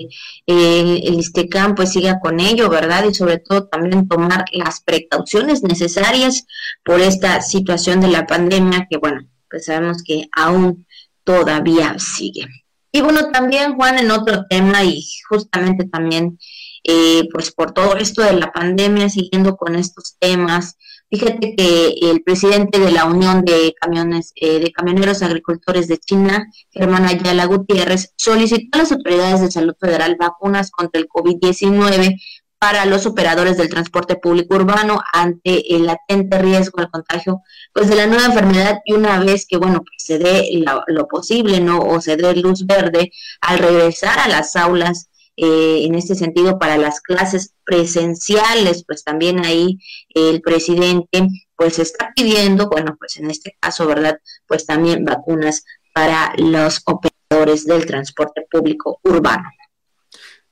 [0.46, 3.04] eh, el ISTECAM pues siga con ello, ¿verdad?
[3.08, 6.44] Y sobre todo también tomar las precauciones necesarias
[6.84, 10.86] por esta situación de la pandemia que, bueno, pues sabemos que aún
[11.24, 12.46] todavía sigue.
[12.92, 16.38] Y bueno, también Juan, en otro tema y justamente también
[16.84, 20.76] eh, pues por todo esto de la pandemia, siguiendo con estos temas,
[21.10, 26.46] Fíjate que el presidente de la Unión de Camiones eh, de Camioneros Agricultores de China,
[26.70, 32.20] Germán Ayala Gutiérrez, solicitó a las autoridades de salud federal vacunas contra el COVID-19
[32.58, 37.40] para los operadores del transporte público urbano ante el latente riesgo al contagio
[37.72, 38.80] pues de la nueva enfermedad.
[38.84, 42.66] Y una vez que bueno pues se dé lo posible no o se dé luz
[42.66, 45.08] verde al regresar a las aulas
[45.40, 52.12] eh, en este sentido para las clases presenciales, pues también ahí el presidente pues está
[52.16, 54.18] pidiendo, bueno, pues en este caso, ¿verdad?
[54.48, 59.48] Pues también vacunas para los operadores del transporte público urbano.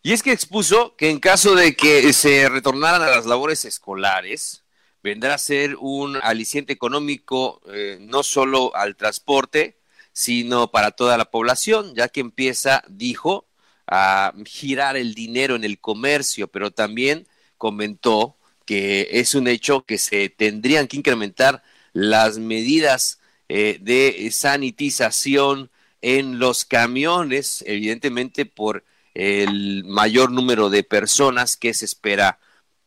[0.02, 4.62] Y es que expuso que en caso de que se retornaran a las labores escolares,
[5.02, 9.80] vendrá a ser un aliciente económico eh, no solo al transporte,
[10.12, 13.46] sino para toda la población, ya que empieza, dijo,
[13.86, 19.98] a girar el dinero en el comercio, pero también comentó que es un hecho que
[19.98, 25.70] se tendrían que incrementar las medidas eh, de sanitización
[26.02, 32.38] en los camiones, evidentemente por el mayor número de personas que se espera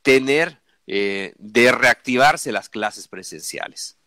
[0.01, 3.98] tener eh, de reactivarse las clases presenciales.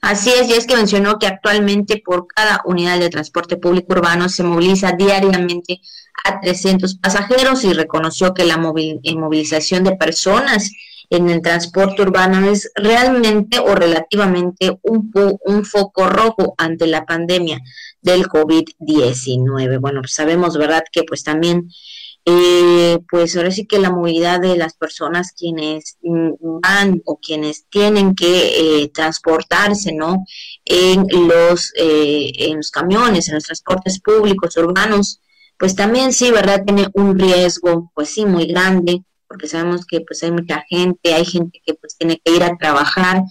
[0.00, 4.28] Así es, y es que mencionó que actualmente por cada unidad de transporte público urbano
[4.28, 5.80] se moviliza diariamente
[6.24, 10.70] a 300 pasajeros y reconoció que la movilización de personas
[11.10, 15.10] en el transporte urbano es realmente o relativamente un,
[15.44, 17.60] un foco rojo ante la pandemia
[18.02, 19.80] del COVID-19.
[19.80, 21.70] Bueno, pues sabemos, ¿verdad?, que pues también
[22.30, 28.14] eh, pues ahora sí que la movilidad de las personas quienes van o quienes tienen
[28.14, 30.26] que eh, transportarse, ¿no?
[30.66, 35.22] En los, eh, en los camiones, en los transportes públicos urbanos,
[35.58, 36.64] pues también sí, ¿verdad?
[36.66, 41.24] Tiene un riesgo, pues sí, muy grande, porque sabemos que pues hay mucha gente, hay
[41.24, 43.22] gente que pues tiene que ir a trabajar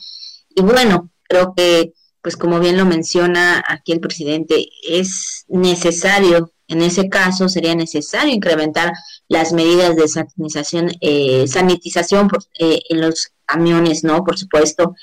[0.49, 6.81] y bueno, creo que pues como bien lo menciona aquí el presidente, es necesario en
[6.81, 8.93] ese caso, sería necesario incrementar
[9.29, 14.23] las medidas de sanitización, eh, sanitización eh, en los camiones, ¿no?
[14.23, 14.93] Por supuesto,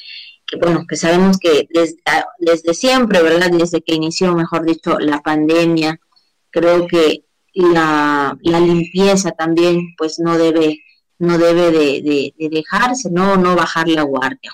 [0.46, 1.66] que bueno, que sabemos que
[2.38, 3.50] desde, siempre, ¿verdad?
[3.50, 5.98] Desde que inició, mejor dicho, la pandemia,
[6.50, 7.24] creo que
[7.54, 10.80] la, limpieza también, pues no debe,
[11.18, 13.36] no debe de, dejarse, ¿no?
[13.36, 14.52] No bajar la guardia,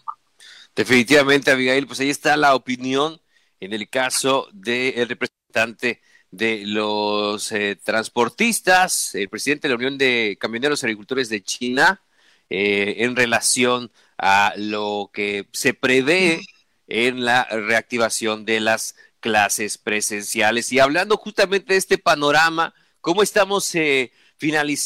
[0.76, 3.20] Definitivamente, Abigail, pues ahí está la opinión
[3.58, 10.36] en el caso del representante de los eh, transportistas, el presidente de la Unión de
[10.40, 12.02] Camioneros Agricultores de China,
[12.48, 16.40] eh, en relación a lo que se prevé
[16.88, 20.72] en la reactivación de las clases presenciales.
[20.72, 24.12] Y hablando justamente de este panorama, ¿cómo estamos, eh,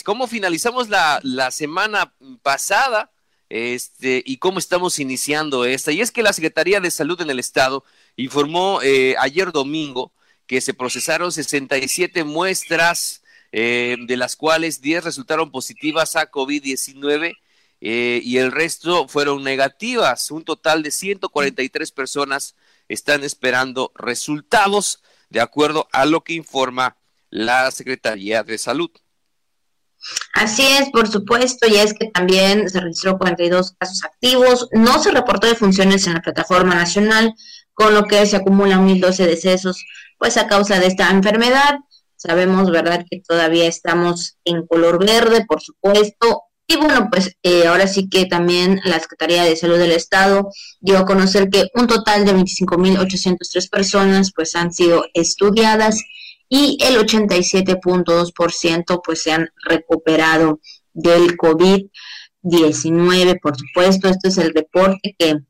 [0.05, 3.11] cómo finalizamos la, la semana pasada?
[3.51, 5.93] Este, y cómo estamos iniciando esta.
[5.93, 7.85] Y es que la Secretaría de Salud en el Estado
[8.17, 8.81] informó
[9.19, 10.13] ayer domingo
[10.47, 17.37] que se procesaron 67 muestras, eh, de las cuales 10 resultaron positivas a COVID-19
[17.81, 20.31] eh, y el resto fueron negativas.
[20.31, 22.57] Un total de 143 personas
[22.89, 26.97] están esperando resultados, de acuerdo a lo que informa
[27.31, 28.91] la Secretaría de Salud.
[30.35, 35.11] Así es, por supuesto, ya es que también se registró 42 casos activos, no se
[35.11, 37.35] reportó de funciones en la plataforma nacional,
[37.73, 39.85] con lo que se acumulan 1.012 decesos
[40.19, 41.79] pues a causa de esta enfermedad.
[42.17, 46.43] Sabemos, ¿verdad?, que todavía estamos en color verde, por supuesto.
[46.67, 50.49] Y bueno, pues eh, ahora sí que también la Secretaría de Salud del Estado
[50.81, 56.03] dio a conocer que un total de 25.803 personas pues han sido estudiadas
[56.49, 60.61] y el 87.2% pues se han recuperado
[60.95, 64.09] del COVID-19, por supuesto.
[64.09, 65.41] Este es el reporte que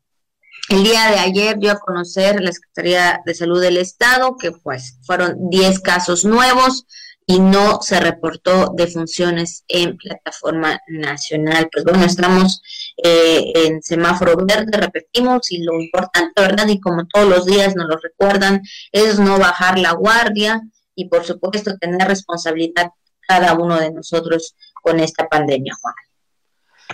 [0.69, 4.97] el día de ayer dio a conocer la Secretaría de Salud del Estado que pues
[5.03, 6.85] fueron 10 casos nuevos
[7.27, 11.69] y no se reportó defunciones en plataforma nacional.
[11.71, 12.61] Pues bueno, estamos
[13.03, 16.67] eh, en semáforo verde, repetimos, y lo importante, ¿verdad?
[16.67, 20.61] Y como todos los días nos lo recuerdan, es no bajar la guardia
[20.93, 22.91] y por supuesto tener responsabilidad
[23.27, 25.95] cada uno de nosotros con esta pandemia, Juan.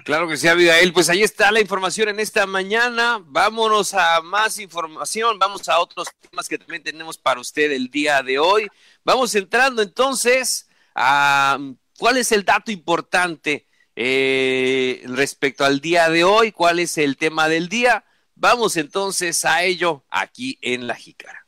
[0.06, 0.94] Claro que sí, Abigail.
[0.94, 3.22] Pues ahí está la información en esta mañana.
[3.26, 5.38] Vámonos a más información.
[5.38, 8.68] Vamos a otros temas que también tenemos para usted el día de hoy.
[9.04, 11.60] Vamos entrando entonces a
[11.98, 17.48] cuál es el dato importante eh, respecto al día de hoy, cuál es el tema
[17.48, 18.06] del día.
[18.36, 21.46] Vamos entonces a ello aquí en La Jícara.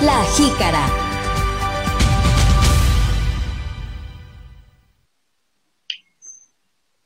[0.00, 1.07] La Jícara.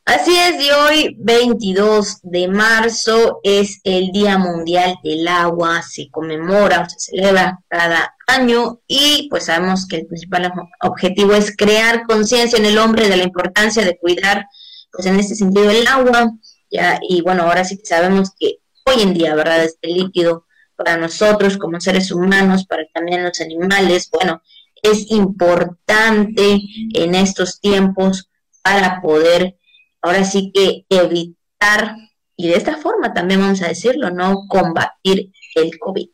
[0.05, 6.81] Así es, y hoy 22 de marzo es el Día Mundial del Agua, se conmemora
[6.81, 12.59] o se celebra cada año y pues sabemos que el principal objetivo es crear conciencia
[12.59, 14.47] en el hombre de la importancia de cuidar
[14.91, 16.33] pues en este sentido el agua,
[16.69, 19.63] ya, y bueno, ahora sí que sabemos que hoy en día, ¿verdad?
[19.63, 24.43] Este líquido para nosotros como seres humanos, para también los animales, bueno,
[24.83, 26.59] es importante
[26.93, 28.29] en estos tiempos
[28.63, 29.57] para poder
[30.03, 31.97] ahora sí que evitar,
[32.37, 34.47] y de esta forma también vamos a decirlo, ¿no?
[34.49, 36.09] Combatir el COVID.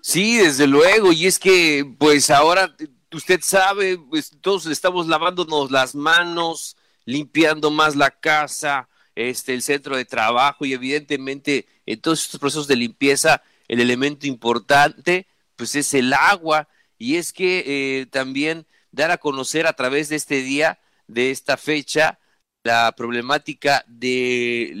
[0.00, 2.74] Sí, desde luego, y es que pues ahora
[3.12, 9.96] usted sabe, pues todos estamos lavándonos las manos, limpiando más la casa, este, el centro
[9.96, 15.94] de trabajo y evidentemente en todos estos procesos de limpieza el elemento importante pues es
[15.94, 20.80] el agua y es que eh, también dar a conocer a través de este día,
[21.06, 22.18] de esta fecha,
[22.62, 24.72] la problemática de,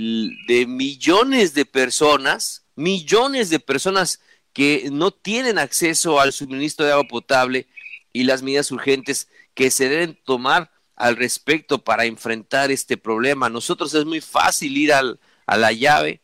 [0.68, 4.20] millones de personas, millones de personas
[4.52, 7.66] que no tienen acceso al suministro de agua potable
[8.12, 13.48] y las medidas urgentes que se deben tomar al respecto para enfrentar este problema.
[13.48, 16.20] Nosotros es muy fácil ir al, a la llave,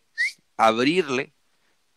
[0.56, 1.32] abrirle,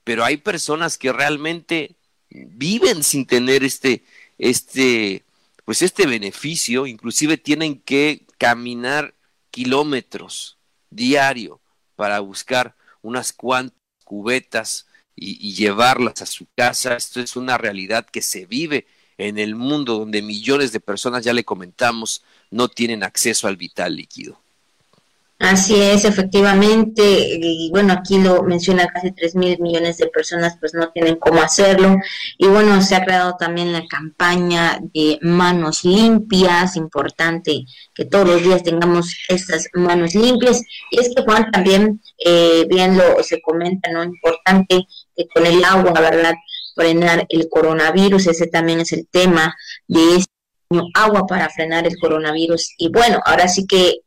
[0.03, 1.95] pero hay personas que realmente
[2.29, 4.03] viven sin tener este,
[4.37, 5.23] este,
[5.65, 9.13] pues este beneficio, inclusive tienen que caminar
[9.51, 10.57] kilómetros
[10.89, 11.61] diario
[11.95, 16.95] para buscar unas cuantas cubetas y, llevarlas a su casa.
[16.95, 18.87] Esto es una realidad que se vive
[19.17, 23.95] en el mundo donde millones de personas, ya le comentamos, no tienen acceso al vital
[23.95, 24.41] líquido.
[25.41, 30.75] Así es, efectivamente, y bueno, aquí lo menciona casi 3 mil millones de personas, pues
[30.75, 31.97] no tienen cómo hacerlo.
[32.37, 38.43] Y bueno, se ha creado también la campaña de manos limpias, importante que todos los
[38.43, 40.61] días tengamos estas manos limpias.
[40.91, 44.03] Y es que Juan también, eh, bien lo se comenta, ¿no?
[44.03, 46.35] Importante que con el agua, ¿verdad?
[46.75, 49.55] Frenar el coronavirus, ese también es el tema
[49.87, 50.31] de este
[50.69, 52.75] año, agua para frenar el coronavirus.
[52.77, 54.01] Y bueno, ahora sí que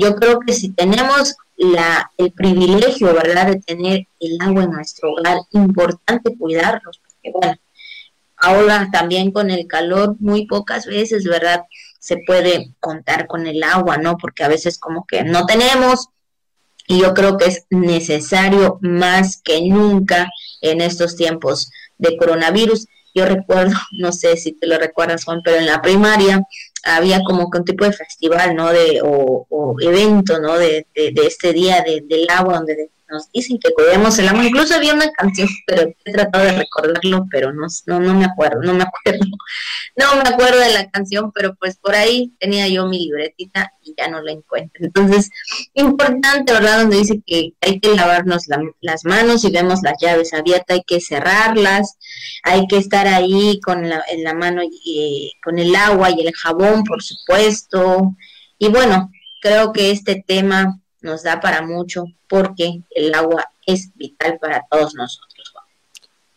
[0.00, 5.12] yo creo que si tenemos la, el privilegio, ¿verdad?, de tener el agua en nuestro
[5.12, 7.60] hogar, importante cuidarlos, porque bueno,
[8.36, 11.62] ahora también con el calor, muy pocas veces, ¿verdad?,
[11.98, 14.16] se puede contar con el agua, ¿no?
[14.16, 16.08] Porque a veces como que no tenemos,
[16.88, 20.30] y yo creo que es necesario más que nunca
[20.62, 22.86] en estos tiempos de coronavirus.
[23.14, 26.42] Yo recuerdo, no sé si te lo recuerdas, Juan, pero en la primaria
[26.84, 28.70] había como que un tipo de festival, ¿no?
[28.72, 30.58] De, o, evento, ¿no?
[30.58, 34.44] De, de, este día del agua, donde nos dicen que cuidemos el agua.
[34.44, 38.62] Incluso había una canción, pero he tratado de recordarlo, pero no, no, no me acuerdo,
[38.62, 39.26] no me acuerdo.
[39.96, 43.92] No me acuerdo de la canción, pero pues por ahí tenía yo mi libretita y
[43.98, 44.86] ya no la encuentro.
[44.86, 45.30] Entonces,
[45.74, 46.82] importante, ¿verdad?
[46.82, 48.44] Donde dice que hay que lavarnos
[48.80, 51.98] las manos y vemos las llaves abiertas, hay que cerrarlas,
[52.44, 56.32] hay que estar ahí con la, en la mano y con el agua y el
[56.34, 58.14] jabón, por supuesto.
[58.58, 64.38] Y bueno, creo que este tema nos da para mucho porque el agua es vital
[64.40, 65.52] para todos nosotros.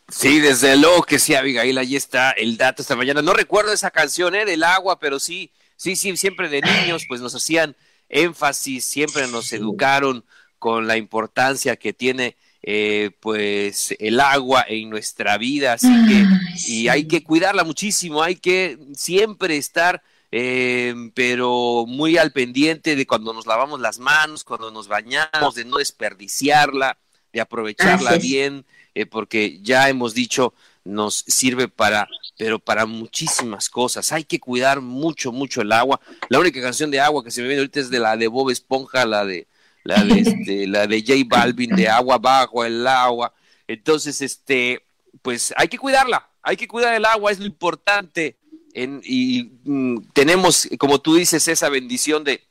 [0.10, 3.21] Sí, desde luego que sí, Abigail, ahí está el dato esta mañana.
[3.21, 4.45] No recuerdo esa canción ¿eh?
[4.45, 7.76] del agua, pero sí, sí, sí, siempre de niños pues nos hacían
[8.10, 10.23] énfasis, siempre nos educaron
[10.60, 16.26] con la importancia que tiene eh, pues el agua en nuestra vida, así que
[16.67, 20.04] y hay que cuidarla muchísimo, hay que siempre estar
[20.36, 25.63] eh, pero muy al pendiente de cuando nos lavamos las manos, cuando nos bañamos, de
[25.63, 26.98] no desperdiciarla,
[27.32, 28.65] de aprovecharla bien,
[28.96, 34.12] eh, porque ya hemos dicho, nos sirve para, pero para muchísimas cosas.
[34.12, 36.02] Hay que cuidar mucho, mucho el agua.
[36.30, 38.50] La única canción de agua que se me viene ahorita es de la de Bob
[38.50, 39.46] Esponja, la de,
[39.84, 43.36] la de, este, la de J Balvin, de agua bajo el agua.
[43.67, 44.84] Entonces, este,
[45.22, 48.36] pues hay que cuidarla, hay que cuidar el agua, es lo importante.
[48.73, 52.47] Y mm, tenemos, como tú dices, esa bendición de,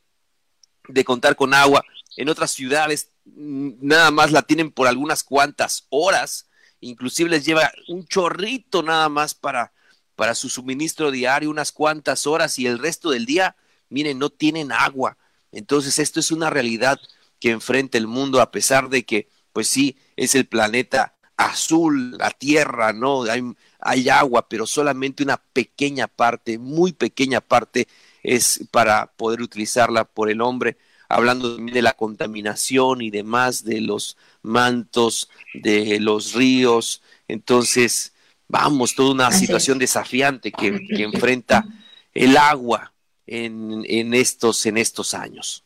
[0.88, 1.84] de contar con agua.
[2.16, 6.46] En otras ciudades nada más la tienen por algunas cuantas horas,
[6.80, 9.72] inclusive les lleva un chorrito nada más para,
[10.16, 13.56] para su suministro diario, unas cuantas horas y el resto del día,
[13.88, 15.16] miren, no tienen agua.
[15.52, 17.00] Entonces esto es una realidad
[17.38, 22.30] que enfrenta el mundo a pesar de que, pues sí, es el planeta azul, la
[22.30, 23.22] tierra, ¿no?
[23.24, 23.42] Hay,
[23.82, 27.88] hay agua, pero solamente una pequeña parte, muy pequeña parte
[28.22, 30.76] es para poder utilizarla por el hombre
[31.08, 37.02] hablando de la contaminación y demás, de los mantos, de los ríos.
[37.28, 38.14] Entonces,
[38.48, 40.68] vamos, toda una situación desafiante que,
[41.02, 41.66] enfrenta
[42.14, 42.94] el agua
[43.26, 45.64] en, en, estos, en estos años.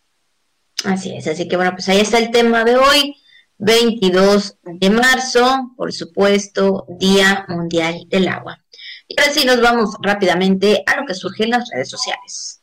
[0.85, 3.17] Así es, así que bueno, pues ahí está el tema de hoy,
[3.59, 8.63] 22 de marzo, por supuesto, Día Mundial del Agua.
[9.09, 12.63] Y ahora sí nos vamos rápidamente a lo que surge en las redes sociales.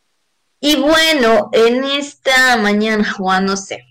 [0.59, 3.83] Y bueno, en esta mañana, Juan, no sé,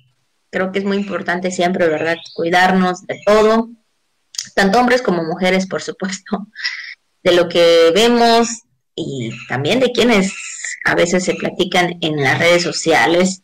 [0.51, 2.17] creo que es muy importante siempre, ¿verdad?
[2.35, 3.71] Cuidarnos de todo,
[4.55, 6.47] tanto hombres como mujeres, por supuesto,
[7.23, 8.49] de lo que vemos
[8.95, 10.33] y también de quienes
[10.85, 13.43] a veces se platican en las redes sociales.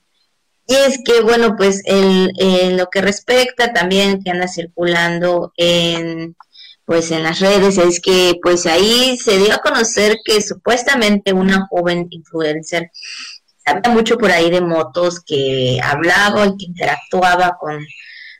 [0.68, 6.36] Y es que, bueno, pues en lo que respecta también que anda circulando en
[6.88, 11.66] pues en las redes es que pues ahí se dio a conocer que supuestamente una
[11.68, 12.90] joven influencer
[13.66, 17.86] había mucho por ahí de motos que hablaba y que interactuaba con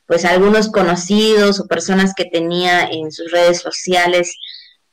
[0.07, 4.35] pues algunos conocidos o personas que tenía en sus redes sociales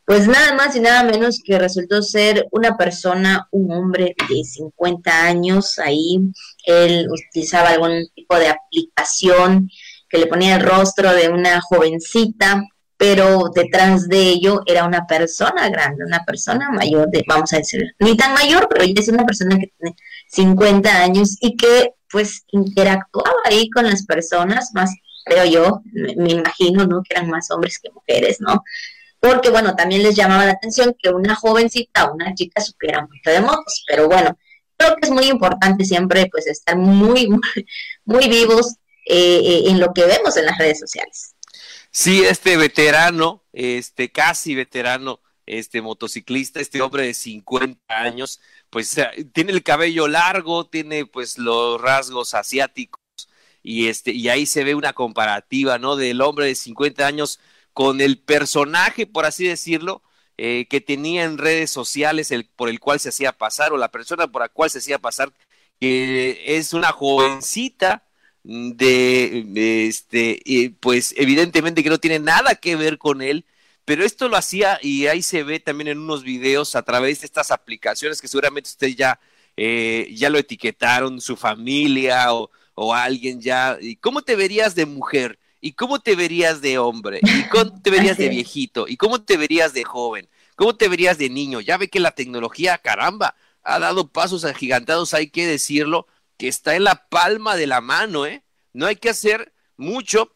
[0.05, 5.23] pues nada más y nada menos que resultó ser una persona, un hombre de 50
[5.25, 6.19] años, ahí
[6.65, 9.69] él utilizaba algún tipo de aplicación
[10.09, 12.63] que le ponía el rostro de una jovencita
[12.97, 17.93] pero detrás de ello era una persona grande, una persona mayor, de, vamos a decir,
[17.99, 19.95] ni tan mayor, pero ella es una persona que tiene
[20.29, 24.91] 50 años y que pues interactuaba ahí con las personas, más
[25.25, 27.01] creo yo, me, imagino, ¿no?
[27.03, 28.63] Que eran más hombres que mujeres, ¿no?
[29.19, 33.41] Porque bueno, también les llamaba la atención que una jovencita, una chica supiera mucho de
[33.41, 34.37] motos, pero bueno,
[34.77, 37.29] creo que es muy importante siempre pues estar muy,
[38.05, 41.35] muy, vivos eh, eh, en lo que vemos en las redes sociales.
[41.91, 48.97] Sí, este veterano, este casi veterano, este motociclista, este hombre de 50 años, pues
[49.33, 52.99] tiene el cabello largo, tiene pues los rasgos asiáticos
[53.63, 55.95] y este y ahí se ve una comparativa, ¿no?
[55.95, 57.39] Del hombre de 50 años
[57.73, 60.03] con el personaje, por así decirlo,
[60.37, 63.91] eh, que tenía en redes sociales el, por el cual se hacía pasar o la
[63.91, 65.31] persona por la cual se hacía pasar,
[65.79, 68.03] que es una jovencita
[68.43, 73.45] de, este, pues evidentemente que no tiene nada que ver con él,
[73.85, 77.27] pero esto lo hacía y ahí se ve también en unos videos a través de
[77.27, 79.19] estas aplicaciones que seguramente usted ya,
[79.57, 83.77] eh, ya lo etiquetaron, su familia o, o alguien ya.
[83.81, 85.39] ¿Y ¿Cómo te verías de mujer?
[85.65, 87.19] ¿Y cómo te verías de hombre?
[87.23, 88.87] ¿Y cómo te verías de viejito?
[88.87, 90.29] ¿Y cómo te verías de joven?
[90.55, 91.59] ¿Cómo te verías de niño?
[91.59, 96.05] Ya ve que la tecnología, caramba, ha dado pasos agigantados, hay que decirlo,
[96.37, 98.43] que está en la palma de la mano, ¿eh?
[98.73, 100.31] No hay que hacer mucho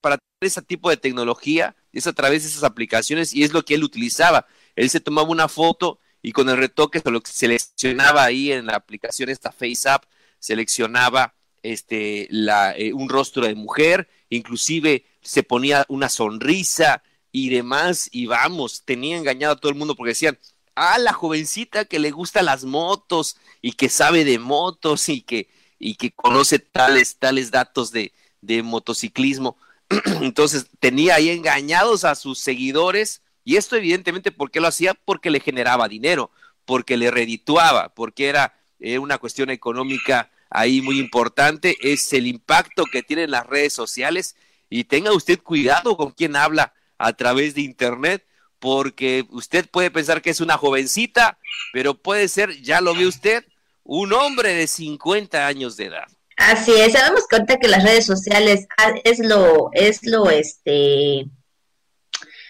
[0.00, 3.64] para, tener ese tipo de tecnología, es a través de esas aplicaciones y es lo
[3.64, 4.48] que él utilizaba.
[4.74, 8.74] Él se tomaba una foto y con el retoque se lo seleccionaba ahí en la
[8.74, 10.06] aplicación esta FaceApp,
[10.40, 18.08] seleccionaba este, la, eh, un rostro de mujer, inclusive se ponía una sonrisa y demás,
[18.12, 20.38] y vamos, tenía engañado a todo el mundo porque decían,
[20.74, 25.48] ah, la jovencita que le gusta las motos y que sabe de motos y que,
[25.78, 29.56] y que conoce tales, tales datos de, de motociclismo.
[30.20, 34.94] Entonces tenía ahí engañados a sus seguidores y esto evidentemente, ¿por qué lo hacía?
[34.94, 36.30] Porque le generaba dinero,
[36.64, 42.84] porque le redituaba, porque era eh, una cuestión económica ahí muy importante, es el impacto
[42.84, 44.36] que tienen las redes sociales
[44.68, 48.24] y tenga usted cuidado con quien habla a través de Internet,
[48.58, 51.38] porque usted puede pensar que es una jovencita,
[51.72, 53.44] pero puede ser, ya lo ve usted,
[53.82, 56.06] un hombre de 50 años de edad.
[56.36, 61.26] Así es, sabemos que que las redes sociales ah, es lo, es lo, este,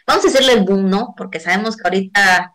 [0.06, 1.14] vamos a decirle el boom, ¿no?
[1.16, 2.52] Porque sabemos que ahorita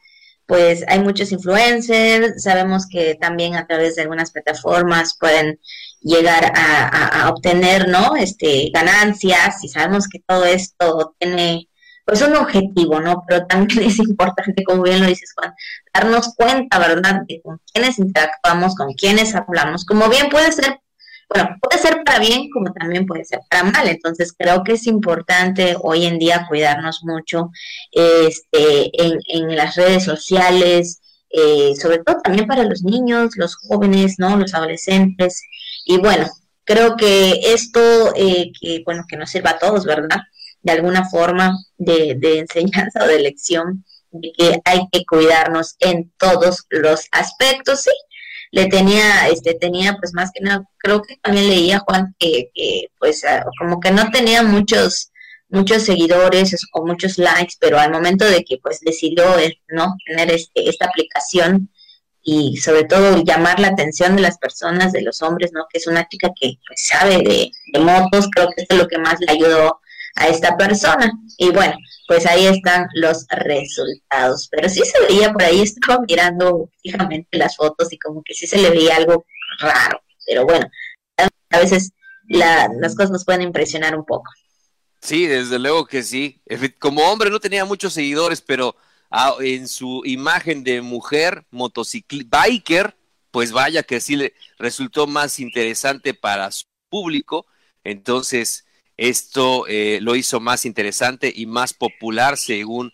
[0.48, 5.60] pues hay muchos influencers, sabemos que también a través de algunas plataformas pueden
[6.02, 8.16] llegar a, obtener, ¿no?
[8.16, 11.68] Este, ganancias y sabemos que todo esto tiene
[12.06, 13.26] pues un objetivo, ¿no?
[13.28, 15.54] Pero también es importante, como bien lo dices Juan,
[15.94, 20.80] darnos cuenta, ¿verdad?, de con quiénes interactuamos, con quiénes hablamos, como bien puede ser
[21.30, 23.88] bueno, puede ser para bien como también puede ser para mal.
[23.88, 27.52] Entonces creo que es importante hoy en día cuidarnos mucho
[27.92, 34.38] este, en, las redes sociales, eh, sobre todo también para los niños, los jóvenes, ¿no?
[34.38, 35.42] Los adolescentes.
[35.86, 36.28] Y bueno,
[36.64, 40.22] creo que esto, eh, que bueno, que nos sirva a todos, ¿verdad?
[40.62, 46.12] De alguna forma de, de enseñanza o de lección de que hay que cuidarnos en
[46.18, 47.92] todos los aspectos, sí,
[48.52, 52.90] le tenía, este, tenía pues más que nada, creo que también leía Juan que, que
[53.00, 55.12] pues ah, como que no tenía muchos,
[55.50, 60.32] muchos seguidores o muchos likes, pero al momento de que pues decidió eh, no tener
[60.32, 61.70] este, esta aplicación
[62.22, 65.66] y sobre todo llamar la atención de las personas, de los hombres, ¿no?
[65.72, 68.98] Que es una chica que pues, sabe de, de motos, creo que es lo que
[68.98, 69.80] más le ayudó
[70.18, 71.12] a esta persona.
[71.38, 71.76] Y bueno,
[72.08, 74.48] pues ahí están los resultados.
[74.52, 78.48] Pero sí se veía por ahí, estaba mirando fijamente las fotos y como que sí
[78.48, 79.26] se le veía algo
[79.60, 80.02] raro.
[80.26, 80.68] Pero bueno,
[81.50, 81.92] a veces
[82.28, 84.30] las cosas nos pueden impresionar un poco.
[85.02, 86.42] Sí, desde luego que sí.
[86.80, 88.76] Como hombre no tenía muchos seguidores, pero
[89.12, 92.98] ah, en su imagen de mujer motociclista, biker,
[93.32, 97.46] pues vaya que sí le resultó más interesante para su público.
[97.84, 98.67] Entonces,
[98.98, 102.92] esto eh, lo hizo más interesante y más popular según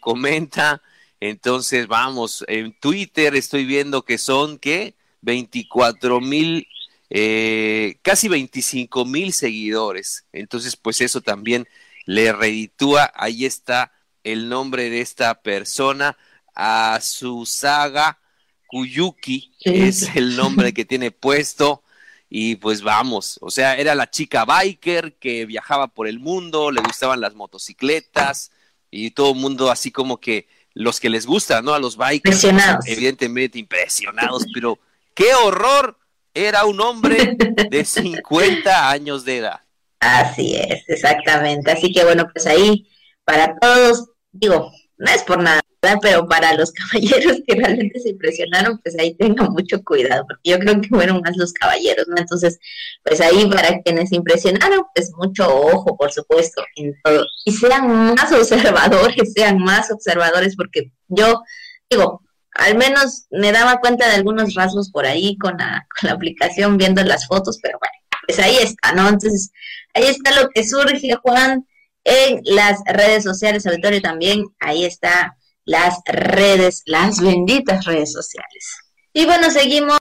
[0.00, 0.82] comenta.
[1.20, 4.94] Entonces, vamos, en Twitter estoy viendo que son, ¿qué?
[5.20, 6.66] 24 mil,
[7.10, 10.26] eh, casi 25 mil seguidores.
[10.32, 11.66] Entonces, pues eso también
[12.06, 13.12] le reditúa.
[13.14, 13.92] Ahí está
[14.24, 16.16] el nombre de esta persona,
[16.54, 18.18] a su saga
[18.66, 21.82] Kuyuki, es el nombre que tiene puesto
[22.28, 26.80] y pues vamos, o sea, era la chica biker que viajaba por el mundo, le
[26.80, 28.50] gustaban las motocicletas
[28.90, 31.72] y todo el mundo así como que los que les gusta, ¿no?
[31.72, 32.44] A los bikers,
[32.86, 34.78] evidentemente impresionados, pero
[35.14, 35.98] qué horror,
[36.36, 37.36] era un hombre
[37.70, 39.60] de 50 años de edad.
[40.00, 41.70] Así es, exactamente.
[41.70, 42.88] Así que bueno, pues ahí
[43.24, 45.62] para todos, digo, no es por nada,
[46.02, 50.58] pero para los caballeros que realmente se impresionaron, pues ahí tengan mucho cuidado, porque yo
[50.58, 52.16] creo que fueron más los caballeros, ¿no?
[52.16, 52.58] Entonces,
[53.02, 57.24] pues ahí para quienes impresionaron, pues mucho ojo, por supuesto, en todo.
[57.44, 61.42] Y sean más observadores, sean más observadores, porque yo
[61.88, 62.22] digo,
[62.52, 66.76] al menos me daba cuenta de algunos rasgos por ahí con la, con la aplicación
[66.76, 67.94] viendo las fotos, pero bueno,
[68.26, 69.08] pues ahí está, ¿no?
[69.08, 69.52] Entonces,
[69.94, 71.66] ahí está lo que surge, Juan,
[72.04, 75.36] en las redes sociales, auditorio también, ahí está
[75.66, 78.78] las redes, las benditas redes sociales.
[79.12, 79.98] Y bueno, seguimos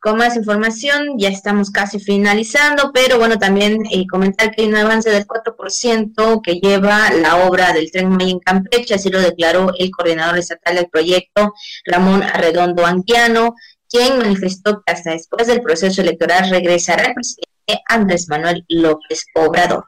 [0.00, 4.76] con más información, ya estamos casi finalizando, pero bueno, también eh, comentar que hay un
[4.76, 9.72] avance del 4% que lleva la obra del Tren Maya en Campeche, así lo declaró
[9.78, 11.54] el coordinador estatal del proyecto,
[11.84, 13.54] Ramón Arredondo Anguiano,
[13.88, 19.84] quien manifestó que hasta después del proceso electoral regresará el presidente Andrés Manuel López Obrador.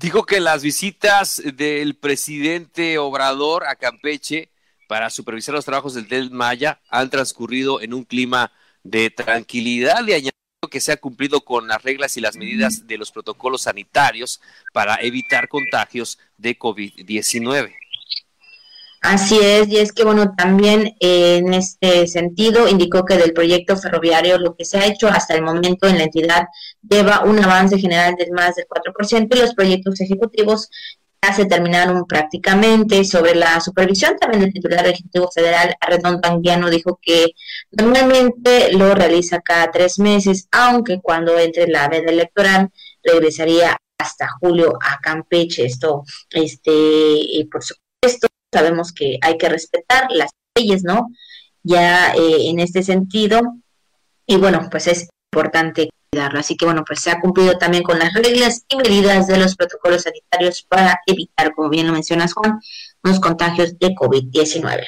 [0.00, 4.50] Dijo que las visitas del presidente Obrador a Campeche
[4.88, 8.50] para supervisar los trabajos del Del Maya han transcurrido en un clima
[8.82, 10.32] de tranquilidad y añadió
[10.70, 14.40] que se ha cumplido con las reglas y las medidas de los protocolos sanitarios
[14.72, 17.74] para evitar contagios de COVID-19.
[19.00, 23.76] Así es, y es que bueno, también eh, en este sentido indicó que del proyecto
[23.76, 26.48] ferroviario lo que se ha hecho hasta el momento en la entidad
[26.82, 30.68] lleva un avance general de más del 4% y los proyectos ejecutivos
[31.22, 33.04] ya se terminaron prácticamente.
[33.04, 37.34] Sobre la supervisión también del titular Ejecutivo Federal, Arredondo Anguiano, dijo que
[37.70, 42.70] normalmente lo realiza cada tres meses, aunque cuando entre la veda electoral
[43.02, 45.66] regresaría hasta julio a Campeche.
[45.66, 47.87] Esto, este, por supuesto,
[48.52, 51.08] sabemos que hay que respetar las leyes, ¿no?
[51.62, 53.40] Ya eh, en este sentido,
[54.26, 56.40] y bueno, pues es importante cuidarlo.
[56.40, 59.56] Así que bueno, pues se ha cumplido también con las reglas y medidas de los
[59.56, 62.60] protocolos sanitarios para evitar, como bien lo mencionas Juan,
[63.02, 64.86] los contagios de COVID-19.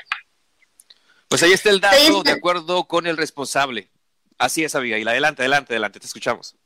[1.29, 3.91] Pues ahí está el dato, de acuerdo con el responsable.
[4.39, 5.07] Así es, Abigail.
[5.07, 6.57] Adelante, adelante, adelante, te escuchamos.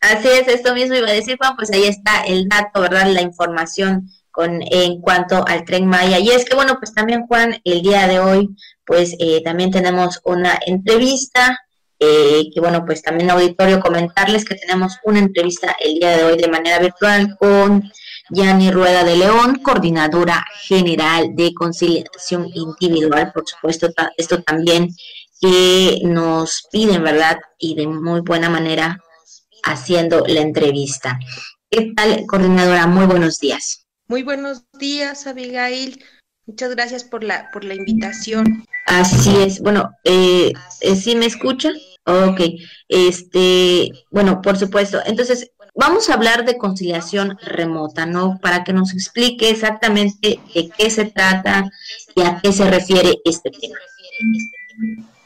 [0.00, 3.08] Así es, esto mismo iba a decir Juan, pues ahí está el dato, ¿verdad?
[3.08, 4.08] La información
[4.44, 6.18] en cuanto al tren Maya.
[6.18, 8.50] Y es que, bueno, pues también, Juan, el día de hoy,
[8.86, 11.60] pues eh, también tenemos una entrevista.
[12.00, 16.36] Eh, que bueno, pues también auditorio comentarles que tenemos una entrevista el día de hoy
[16.36, 17.90] de manera virtual con
[18.30, 24.90] Yani Rueda de León, coordinadora general de conciliación individual, por supuesto, esto también
[25.40, 27.38] que nos piden, ¿verdad?
[27.58, 29.00] Y de muy buena manera
[29.64, 31.18] haciendo la entrevista.
[31.70, 32.86] ¿Qué tal, coordinadora?
[32.86, 33.87] Muy buenos días.
[34.08, 36.02] Muy buenos días, Abigail.
[36.46, 38.64] Muchas gracias por la, por la invitación.
[38.86, 39.60] Así es.
[39.60, 40.50] Bueno, eh,
[40.80, 41.72] eh ¿sí me escucha?
[42.06, 42.40] Ok.
[42.88, 44.98] Este, bueno, por supuesto.
[45.04, 48.38] Entonces, vamos a hablar de conciliación remota, ¿no?
[48.40, 51.70] Para que nos explique exactamente de qué se trata
[52.16, 53.76] y a qué se refiere este tema.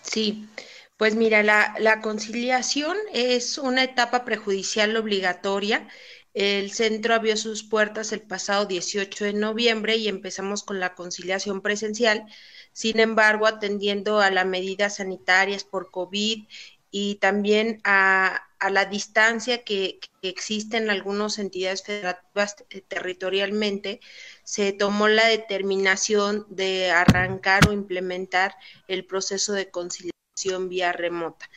[0.03, 0.49] Sí.
[0.97, 5.87] Pues mira, la, la conciliación es una etapa prejudicial obligatoria
[6.35, 11.61] el centro abrió sus puertas el pasado 18 de noviembre y empezamos con la conciliación
[11.61, 12.27] presencial.
[12.73, 16.47] Sin embargo, atendiendo a las medidas sanitarias por COVID
[16.91, 22.57] y también a, la distancia que, existe en algunas entidades federativas
[22.89, 24.01] territorialmente,
[24.45, 28.55] se tomó la determinación de arrancar o implementar
[28.87, 31.51] el proceso de conciliación vía remota.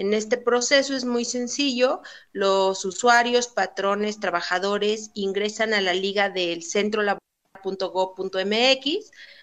[0.00, 2.00] En este proceso es muy sencillo.
[2.32, 7.02] Los usuarios, patrones, trabajadores ingresan a la liga del centro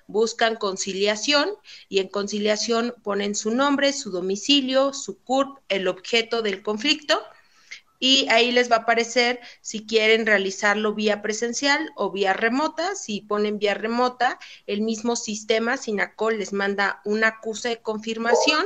[0.07, 1.51] buscan conciliación
[1.89, 7.21] y en conciliación ponen su nombre, su domicilio, su CURP, el objeto del conflicto
[7.99, 12.95] y ahí les va a aparecer si quieren realizarlo vía presencial o vía remota.
[12.95, 18.65] Si ponen vía remota, el mismo sistema SINACOL les manda un acuse de confirmación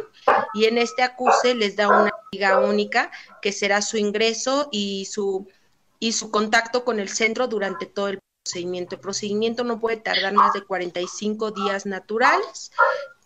[0.53, 3.11] y en este acuse les da una liga única
[3.41, 5.47] que será su ingreso y su,
[5.99, 8.95] y su contacto con el centro durante todo el procedimiento.
[8.95, 12.71] El procedimiento no puede tardar más de 45 días naturales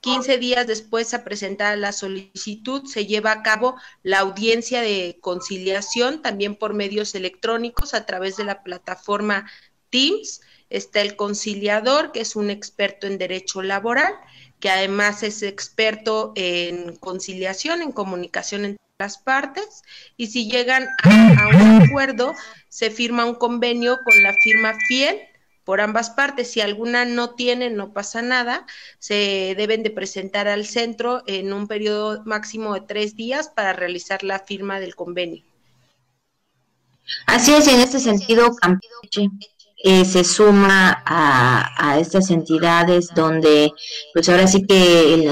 [0.05, 6.21] 15 días después a presentar la solicitud se lleva a cabo la audiencia de conciliación
[6.21, 9.49] también por medios electrónicos a través de la plataforma
[9.89, 10.41] Teams.
[10.69, 14.13] Está el conciliador, que es un experto en derecho laboral,
[14.59, 19.81] que además es experto en conciliación, en comunicación entre las partes.
[20.17, 22.35] Y si llegan a, un acuerdo,
[22.69, 25.19] se firma un convenio con la firma Fiel
[25.65, 26.51] por ambas partes.
[26.51, 28.65] Si alguna no tiene, no pasa nada.
[28.99, 34.23] Se deben de presentar al centro en un periodo máximo de tres días para realizar
[34.23, 35.43] la firma del convenio.
[37.27, 39.29] Así es, en este sentido, Campeche
[39.87, 43.71] eh, se suma a, estas entidades donde,
[44.15, 45.29] pues ahora sí que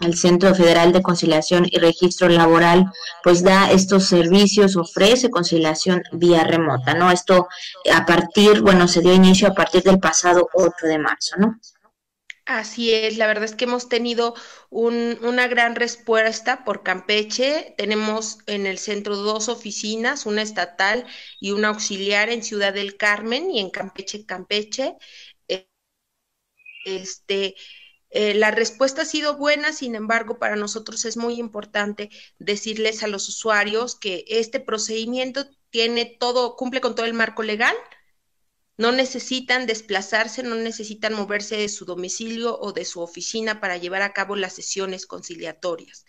[0.00, 2.86] el, Centro Federal de Conciliación y Registro Laboral,
[3.22, 7.10] pues da estos servicios, ofrece conciliación vía remota, ¿no?
[7.10, 7.46] Esto
[7.92, 11.58] a partir, bueno, se dio inicio a partir del pasado 8 de marzo, ¿no?
[12.46, 14.34] Así es, la verdad es que hemos tenido
[14.70, 17.74] una gran respuesta por Campeche.
[17.78, 21.06] Tenemos en el centro dos oficinas, una estatal
[21.40, 24.96] y una auxiliar en Ciudad del Carmen y en Campeche, Campeche.
[25.48, 25.68] Eh,
[26.84, 27.54] este,
[28.10, 33.08] eh, la respuesta ha sido buena, sin embargo, para nosotros es muy importante decirles a
[33.08, 37.74] los usuarios que este procedimiento tiene todo, cumple con todo el marco legal
[38.76, 44.02] no necesitan desplazarse, no necesitan moverse de su domicilio o de su oficina para llevar
[44.02, 46.04] a cabo las sesiones conciliatorias.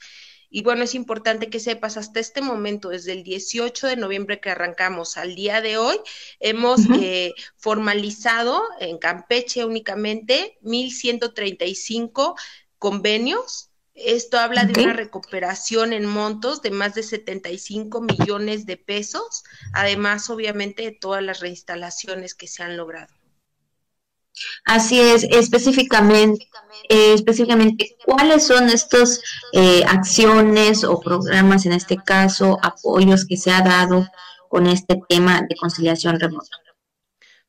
[0.50, 4.52] Y bueno, es importante que sepas, hasta este momento, desde el 18 de noviembre que
[4.52, 5.98] arrancamos al día de hoy,
[6.40, 12.36] hemos eh, formalizado en Campeche únicamente 1.135
[12.78, 19.44] convenios esto habla de una recuperación en montos de más de 75 millones de pesos,
[19.74, 23.14] además obviamente de todas las reinstalaciones que se han logrado.
[24.66, 26.50] Así es, específicamente,
[26.90, 29.22] eh, específicamente ¿cuáles son estas
[29.54, 34.06] eh, acciones o programas, en este caso, apoyos que se ha dado
[34.50, 36.65] con este tema de conciliación remota?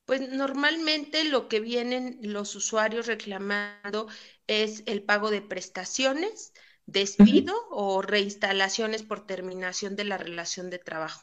[0.07, 4.07] Pues normalmente lo que vienen los usuarios reclamando
[4.47, 6.53] es el pago de prestaciones,
[6.87, 11.23] despido o reinstalaciones por terminación de la relación de trabajo.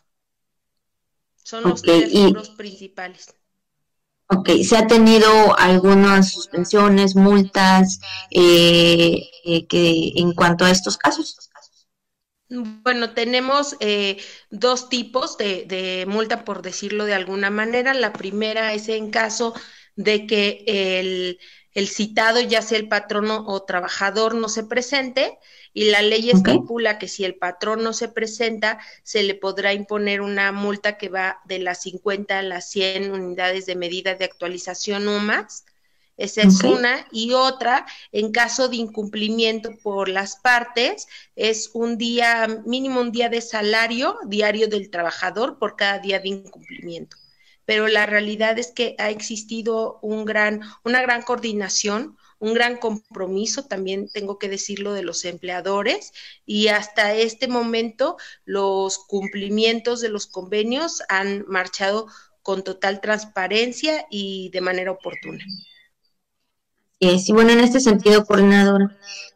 [1.43, 3.33] Son los tres rubros principales.
[4.27, 7.99] Ok, ¿se ha tenido algunas suspensiones, multas
[8.31, 11.37] eh, eh, que en cuanto a estos casos?
[12.83, 14.17] Bueno, tenemos eh,
[14.49, 17.93] dos tipos de, de, multa, por decirlo de alguna manera.
[17.93, 19.53] La primera es en caso
[19.95, 21.39] de que el,
[21.73, 25.39] el citado, ya sea el patrono o trabajador, no se presente
[25.73, 30.21] y la ley estipula que si el patrón no se presenta, se le podrá imponer
[30.21, 35.07] una multa que va de las 50 a las 100 unidades de medida de actualización
[35.07, 35.65] o más.
[36.17, 37.07] Esa es una.
[37.11, 43.29] Y otra, en caso de incumplimiento por las partes, es un día, mínimo un día
[43.29, 47.17] de salario diario del trabajador por cada día de incumplimiento
[47.65, 53.65] pero la realidad es que ha existido un gran, una gran coordinación, un gran compromiso,
[53.67, 56.11] también tengo que decirlo, de los empleadores
[56.45, 62.07] y hasta este momento los cumplimientos de los convenios han marchado
[62.41, 65.45] con total transparencia y de manera oportuna.
[67.03, 68.91] Y bueno, en este sentido, coordinador,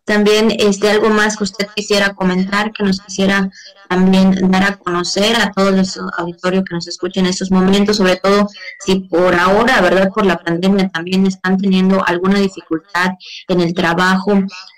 [0.07, 3.51] también este algo más que usted quisiera comentar, que nos quisiera
[3.89, 8.15] también dar a conocer a todos los auditorios que nos escuchen en estos momentos, sobre
[8.15, 8.47] todo
[8.80, 10.09] si por ahora, ¿verdad?
[10.15, 13.11] Por la pandemia también están teniendo alguna dificultad
[13.49, 14.32] en el trabajo,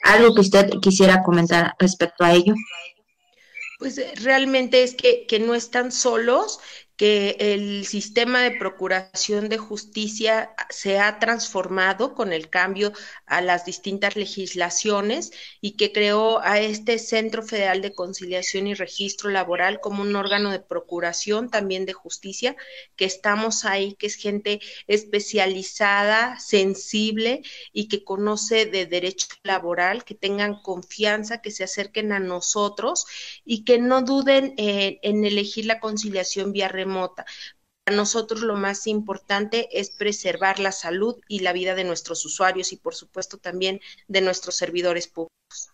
[0.04, 2.56] algo que usted quisiera comentar respecto a ello.
[3.78, 6.60] Pues realmente es que, que no están solos,
[7.00, 12.92] que el sistema de procuración de justicia se ha transformado con el cambio
[13.26, 15.32] a las distintas legislaciones
[15.62, 20.52] y que creó a este Centro Federal de Conciliación y Registro Laboral como un órgano
[20.52, 22.58] de procuración también de justicia,
[22.98, 30.16] que estamos ahí, que es gente especializada, sensible y que conoce de derecho laboral, que
[30.16, 33.06] tengan confianza, que se acerquen a nosotros
[33.46, 36.89] y que no duden en elegir la conciliación vía remota
[37.84, 42.72] para nosotros lo más importante es preservar la salud y la vida de nuestros usuarios
[42.72, 45.72] y por supuesto también de nuestros servidores públicos.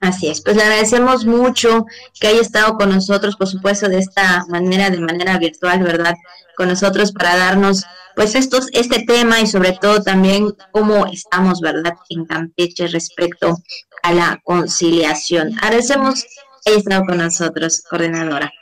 [0.00, 1.86] Así es, pues le agradecemos mucho
[2.20, 6.14] que haya estado con nosotros, por supuesto, de esta manera, de manera virtual, ¿verdad?
[6.56, 7.84] Con nosotros para darnos,
[8.14, 11.94] pues, estos, este tema y sobre todo también cómo estamos, ¿verdad?
[12.10, 13.56] En Campeche respecto
[14.02, 15.56] a la conciliación.
[15.62, 16.22] Agradecemos
[16.64, 18.52] que haya estado con nosotros, coordinadora.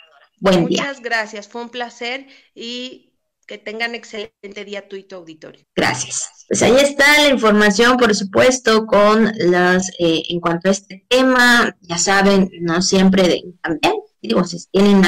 [0.42, 3.12] Muchas gracias, fue un placer y
[3.46, 5.64] que tengan excelente día tú y tu auditorio.
[5.74, 6.46] Gracias.
[6.48, 11.76] Pues ahí está la información, por supuesto, con las, eh, en cuanto a este tema,
[11.80, 15.04] ya saben, no siempre de, también, digo, si tienen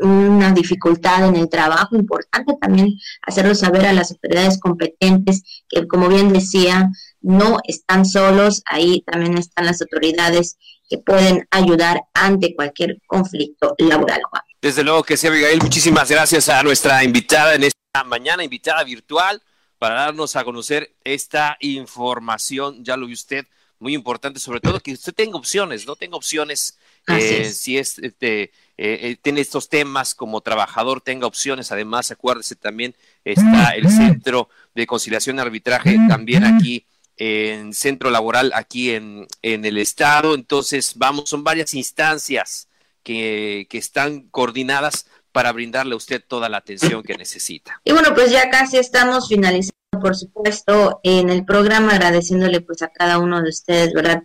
[0.00, 6.08] alguna dificultad en el trabajo, importante también hacerlo saber a las autoridades competentes que, como
[6.08, 6.90] bien decía,
[7.20, 10.56] no están solos, ahí también están las autoridades
[10.88, 14.20] que pueden ayudar ante cualquier conflicto laboral.
[14.60, 15.60] Desde luego que sí, Abigail.
[15.62, 19.42] Muchísimas gracias a nuestra invitada en esta mañana, invitada virtual,
[19.78, 22.84] para darnos a conocer esta información.
[22.84, 23.46] Ya lo vio usted,
[23.80, 26.78] muy importante, sobre todo que usted tenga opciones, no tenga opciones.
[27.06, 31.72] Eh, si es, este, eh, eh, tiene estos temas como trabajador, tenga opciones.
[31.72, 36.84] Además, acuérdese también, está el Centro de Conciliación y Arbitraje también aquí
[37.16, 40.34] en centro laboral aquí en, en el estado.
[40.34, 42.68] Entonces, vamos, son varias instancias
[43.02, 47.80] que, que están coordinadas para brindarle a usted toda la atención que necesita.
[47.84, 52.88] Y bueno, pues ya casi estamos finalizando por supuesto, en el programa, agradeciéndole pues a
[52.88, 54.22] cada uno de ustedes, ¿verdad?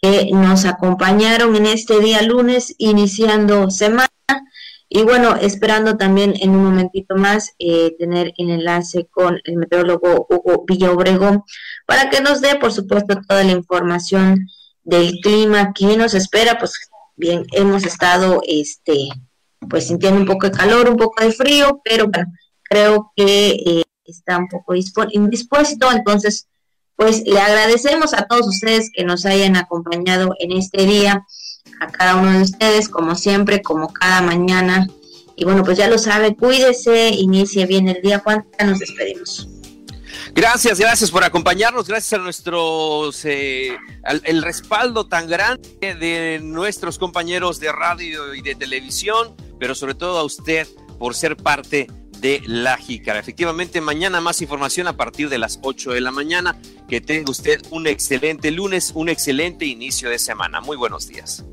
[0.00, 4.08] Que nos acompañaron en este día lunes, iniciando semana.
[4.88, 10.26] Y bueno, esperando también en un momentito más eh, tener el enlace con el meteorólogo
[10.28, 11.42] Hugo Villaobregón
[11.86, 14.46] para que nos dé, por supuesto, toda la información
[14.84, 16.58] del clima que nos espera.
[16.58, 16.74] Pues
[17.16, 19.08] bien, hemos estado, este,
[19.68, 22.30] pues sintiendo un poco de calor, un poco de frío, pero bueno,
[22.62, 24.74] creo que eh, está un poco
[25.10, 26.48] indispuesto, entonces
[26.96, 31.26] pues le agradecemos a todos ustedes que nos hayan acompañado en este día,
[31.80, 34.86] a cada uno de ustedes, como siempre, como cada mañana.
[35.36, 38.20] Y bueno, pues ya lo sabe, cuídese, inicie bien el día.
[38.20, 39.48] ¿Cuánto nos despedimos?
[40.34, 43.76] Gracias, gracias por acompañarnos, gracias a nuestros, eh,
[44.24, 50.18] el respaldo tan grande de nuestros compañeros de radio y de televisión, pero sobre todo
[50.18, 50.66] a usted
[50.98, 51.88] por ser parte
[52.24, 53.18] de La Jícara.
[53.18, 56.56] Efectivamente, mañana más información a partir de las 8 de la mañana.
[56.88, 60.62] Que tenga usted un excelente lunes, un excelente inicio de semana.
[60.62, 61.44] Muy buenos días.